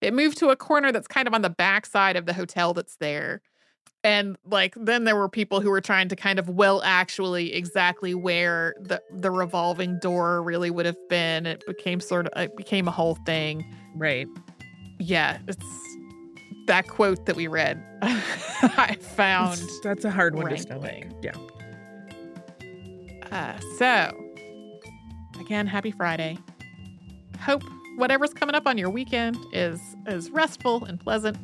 It 0.00 0.14
moved 0.14 0.38
to 0.38 0.50
a 0.50 0.56
corner 0.56 0.92
that's 0.92 1.08
kind 1.08 1.26
of 1.26 1.34
on 1.34 1.42
the 1.42 1.50
backside 1.50 2.16
of 2.16 2.24
the 2.24 2.32
hotel 2.32 2.72
that's 2.72 2.96
there. 2.96 3.42
And 4.04 4.36
like 4.46 4.74
then 4.76 5.02
there 5.04 5.16
were 5.16 5.28
people 5.28 5.60
who 5.60 5.70
were 5.70 5.80
trying 5.80 6.08
to 6.08 6.16
kind 6.16 6.38
of 6.38 6.48
well 6.48 6.80
actually 6.84 7.52
exactly 7.52 8.14
where 8.14 8.74
the 8.80 9.02
the 9.10 9.30
revolving 9.32 9.98
door 9.98 10.40
really 10.42 10.70
would 10.70 10.86
have 10.86 11.08
been. 11.10 11.44
It 11.44 11.64
became 11.66 11.98
sort 12.00 12.28
of 12.28 12.40
it 12.40 12.56
became 12.56 12.86
a 12.86 12.92
whole 12.92 13.16
thing. 13.26 13.64
right 13.96 14.28
Yeah, 15.00 15.38
it's 15.48 15.58
that 16.68 16.86
quote 16.88 17.26
that 17.26 17.36
we 17.36 17.46
read. 17.48 17.82
I 18.02 18.96
found 19.00 19.58
That's- 19.58 19.80
that's 19.82 20.04
a 20.04 20.10
hard 20.10 20.34
one 20.36 20.48
to 20.50 20.56
stomach 20.58 21.04
yeah 21.22 21.32
Uh, 23.30 23.58
so, 23.78 24.10
again, 25.40 25.66
happy 25.66 25.90
Friday. 25.90 26.38
Hope 27.40 27.62
whatever's 27.96 28.32
coming 28.32 28.54
up 28.54 28.66
on 28.66 28.78
your 28.78 28.88
weekend 28.90 29.36
is 29.52 29.80
is 30.06 30.30
restful 30.30 30.84
and 30.84 30.98
pleasant. 30.98 31.36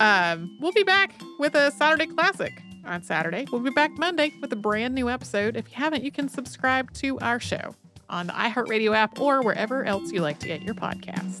Um, 0.00 0.56
we'll 0.60 0.72
be 0.72 0.82
back 0.82 1.14
with 1.38 1.54
a 1.54 1.70
Saturday 1.70 2.06
classic 2.06 2.52
on 2.84 3.02
Saturday. 3.02 3.46
We'll 3.52 3.60
be 3.60 3.70
back 3.70 3.92
Monday 3.96 4.32
with 4.40 4.52
a 4.52 4.56
brand 4.56 4.94
new 4.94 5.08
episode. 5.08 5.56
If 5.56 5.70
you 5.70 5.76
haven't, 5.76 6.02
you 6.02 6.10
can 6.10 6.28
subscribe 6.28 6.92
to 6.94 7.18
our 7.20 7.38
show 7.38 7.74
on 8.10 8.26
the 8.26 8.32
iHeartRadio 8.32 8.94
app 8.94 9.20
or 9.20 9.40
wherever 9.42 9.84
else 9.84 10.10
you 10.12 10.20
like 10.20 10.38
to 10.40 10.48
get 10.48 10.62
your 10.62 10.74
podcasts. 10.74 11.40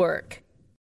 Network. 0.00 0.42